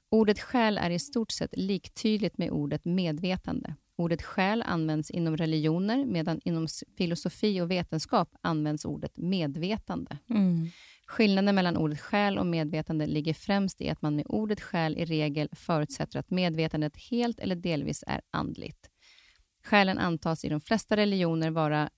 [0.10, 3.76] Ordet själ är i stort sett liktydigt med ordet medvetande.
[3.96, 10.18] Ordet själ används inom religioner medan inom filosofi och vetenskap används ordet medvetande.
[10.30, 10.68] Mm.
[11.08, 15.06] Skillnaden mellan ordet själ och medvetande ligger främst i att man med ordet själ i
[15.06, 18.91] regel förutsätter att medvetandet helt eller delvis är andligt.
[19.64, 21.90] Själen antas i de flesta religioner vara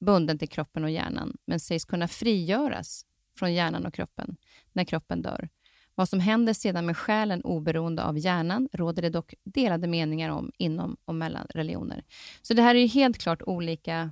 [0.00, 3.04] bunden till kroppen och hjärnan, men sägs kunna frigöras
[3.38, 4.36] från hjärnan och kroppen
[4.72, 5.48] när kroppen dör.
[5.94, 10.52] Vad som händer sedan med själen oberoende av hjärnan råder det dock delade meningar om
[10.58, 12.04] inom och mellan religioner.
[12.42, 14.10] Så det här är ju helt klart olika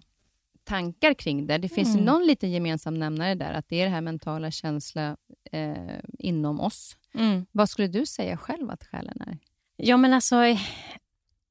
[0.64, 1.58] tankar kring det.
[1.58, 2.04] Det finns Mm.
[2.04, 5.16] någon liten gemensam nämnare där, att det är det här mentala känsla
[5.52, 6.96] eh, inom oss.
[7.14, 7.46] Mm.
[7.52, 9.38] Vad skulle du säga själv att själen är?
[9.76, 10.36] Ja, men alltså,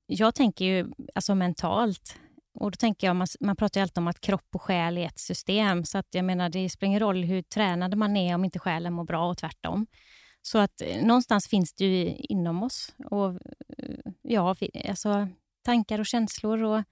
[0.06, 2.20] jag tänker ju alltså mentalt.
[2.60, 5.06] Och då tänker jag, man, man pratar ju alltid om att kropp och själ är
[5.06, 5.86] ett system.
[5.86, 8.94] Så att jag menar, det spelar ingen roll hur tränad man är om inte själen
[8.94, 9.88] mår bra och tvärtom.
[10.42, 12.96] Så att eh, någonstans finns det ju inom oss.
[13.06, 13.30] Och
[13.78, 14.56] eh, ja,
[14.90, 15.28] alltså,
[15.64, 16.84] tankar och känslor och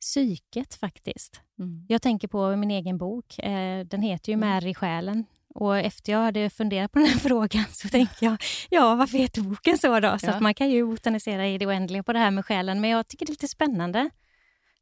[0.00, 1.40] psyket faktiskt.
[1.88, 3.38] Jag tänker på min egen bok.
[3.38, 4.48] Eh, Den heter ju Mm.
[4.48, 5.24] Med i själen.
[5.56, 8.36] Och efter jag hade funderat på den här frågan så tänkte jag,
[8.70, 10.18] ja varför heter boken så då?
[10.18, 10.32] Så Ja.
[10.32, 12.80] att man kan ju botanisera i det oändliga på det här med själen.
[12.80, 14.10] Men jag tycker det är lite spännande.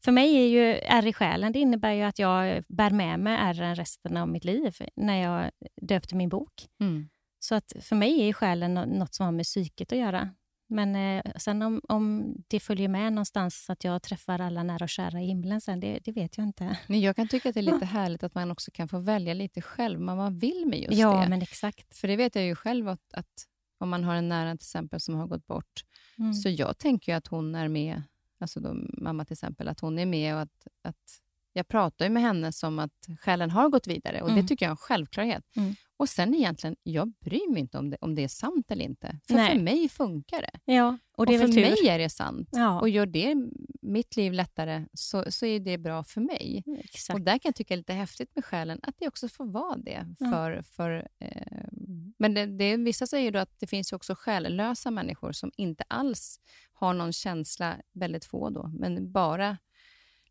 [0.04, 3.36] För mig är ju ärr i själen, det innebär ju att jag bär med mig
[3.40, 5.50] ärren resten av mitt liv när jag
[5.88, 6.52] döpte min bok.
[6.80, 7.08] Mm.
[7.38, 10.30] Så att för mig är själen nå- något som har med psyket att göra.
[10.66, 14.84] Men eh, sen om, om det följer med någonstans så att jag träffar alla nära
[14.84, 16.78] och kära i himlen sen, det, det vet jag inte.
[16.86, 19.34] Men jag kan tycka att det är lite härligt att man också kan få välja
[19.34, 21.28] lite själv vad man vill med just ja, det.
[21.28, 21.96] men exakt.
[21.96, 23.46] För det vet jag ju själv att, att
[23.78, 25.84] om man har en nära till exempel som har gått bort,
[26.18, 26.34] Mm.
[26.34, 28.02] så jag tänker ju att hon är med,
[28.40, 31.20] alltså då, mamma till exempel, att hon är med och att, att
[31.56, 34.42] jag pratar ju med henne som att själen har gått vidare och Mm.
[34.42, 35.44] det tycker jag är en självklarhet.
[35.56, 35.74] Mm.
[35.96, 39.18] Och sen egentligen, jag bryr mig inte om det, om det är sant eller inte.
[39.26, 39.52] För Nej.
[39.52, 40.72] för mig funkar det.
[40.74, 41.60] Ja, och Och, det är för tur.
[41.60, 42.48] mig är det sant.
[42.52, 43.34] Ja, Och gör det
[43.82, 46.62] mitt liv lättare så, så är det bra för mig.
[46.78, 47.14] exakt.
[47.14, 49.76] Och där kan jag tycka är lite häftigt med själen, att det också får vara
[49.76, 50.14] det.
[50.18, 50.30] Ja.
[50.30, 51.68] För, för, eh,
[52.18, 56.40] men det, det, vissa säger då att det finns också själlösa människor som inte alls
[56.72, 59.58] har någon känsla, väldigt få då, men bara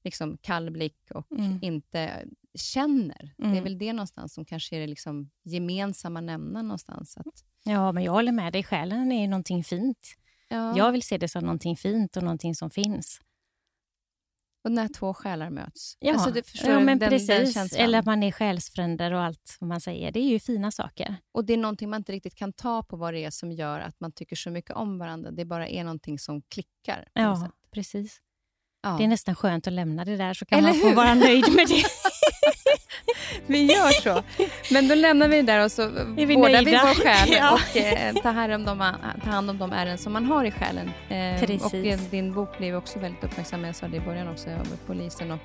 [0.04, 1.60] liksom kall blick och Mm.
[1.62, 2.26] inte
[2.56, 3.34] känner.
[3.38, 3.64] Det är Mm.
[3.64, 7.18] väl det någonstans som kanske är det liksom gemensamma nämnaren någonstans.
[7.18, 8.64] Att, Ja, men jag håller med dig.
[8.64, 10.16] Själen är någonting fint.
[10.48, 13.20] ja, Jag vill se det som någonting fint och någonting som finns.
[14.64, 15.98] Och när två själar möts.
[16.00, 17.54] Ja, Alltså, det förstår ja men den, precis.
[17.54, 17.68] Den.
[17.78, 20.12] Eller att man är själsfränder och allt vad man säger.
[20.12, 21.16] Det är ju fina saker.
[21.32, 23.80] Och det är någonting man inte riktigt kan ta på vad det är som gör
[23.80, 25.32] att man tycker så mycket om varandra.
[25.32, 27.08] Det bara är någonting som klickar.
[27.14, 28.22] Ja, precis.
[28.84, 28.90] Ja.
[28.98, 30.96] Det är nästan skönt att lämna det där så kan Eller man få hur?
[30.96, 31.84] vara nöjd med det.
[33.48, 34.24] Vi gör så.
[34.74, 36.82] Men då lämnar vi det där och så Är vi vårdar vi nöjda?
[36.86, 37.54] vår själ Ja.
[37.54, 38.78] och eh, tar, hand om de,
[39.24, 40.88] tar hand om de ärenden som man har i själen.
[41.10, 41.66] Eh, Precis.
[41.66, 44.68] och eh, din bok blev också väldigt uppmärksammad, jag sa det i början också, av
[44.88, 45.40] polisen och,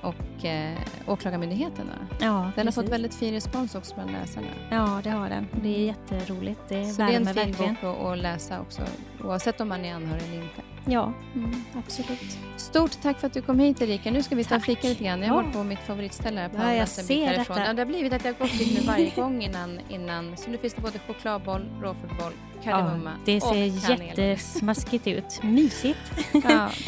[0.00, 1.90] och eh, Åklagarmyndigheten.
[2.10, 2.74] Ja, Den har precis.
[2.74, 4.46] fått väldigt fin respons också bland läsarna.
[4.70, 5.48] Ja, det har den.
[5.62, 6.60] Det är jätteroligt.
[6.68, 7.74] Det Så det är en fin verkligen.
[7.82, 8.82] bok att, att läsa också,
[9.24, 10.62] oavsett om man är anhörig eller inte.
[10.90, 12.38] Ja, mm, absolut.
[12.56, 14.10] Stort tack för att du kom hit Erika.
[14.10, 15.22] Nu ska vi ta och fika lite grann.
[15.22, 15.50] Jag har Ja.
[15.52, 17.64] på mitt favoritställe här på Ja, jag ser detta.
[17.66, 20.36] Ja, det har blivit att jag har gått dit nu varje gång innan, innan.
[20.36, 22.32] Så nu finns det både chokladboll, råfruktsboll,
[22.64, 24.18] kardemumma Ja, det och ser kanel.
[24.18, 25.42] jättesmaskigt ut.
[25.42, 25.98] Mysigt.
[26.32, 26.40] Ja,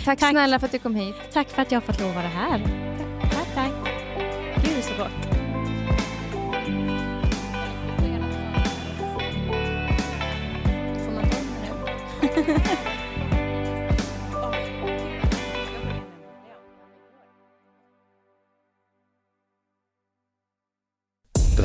[0.05, 0.31] tack, Tack.
[0.31, 1.15] snälla för att du kom hit.
[1.33, 2.61] Tack för att jag har fått lov att vara här.
[3.23, 3.73] Tack, tack.
[4.65, 5.37] Gud, så gott.
[11.05, 12.57] Får man ta den nu?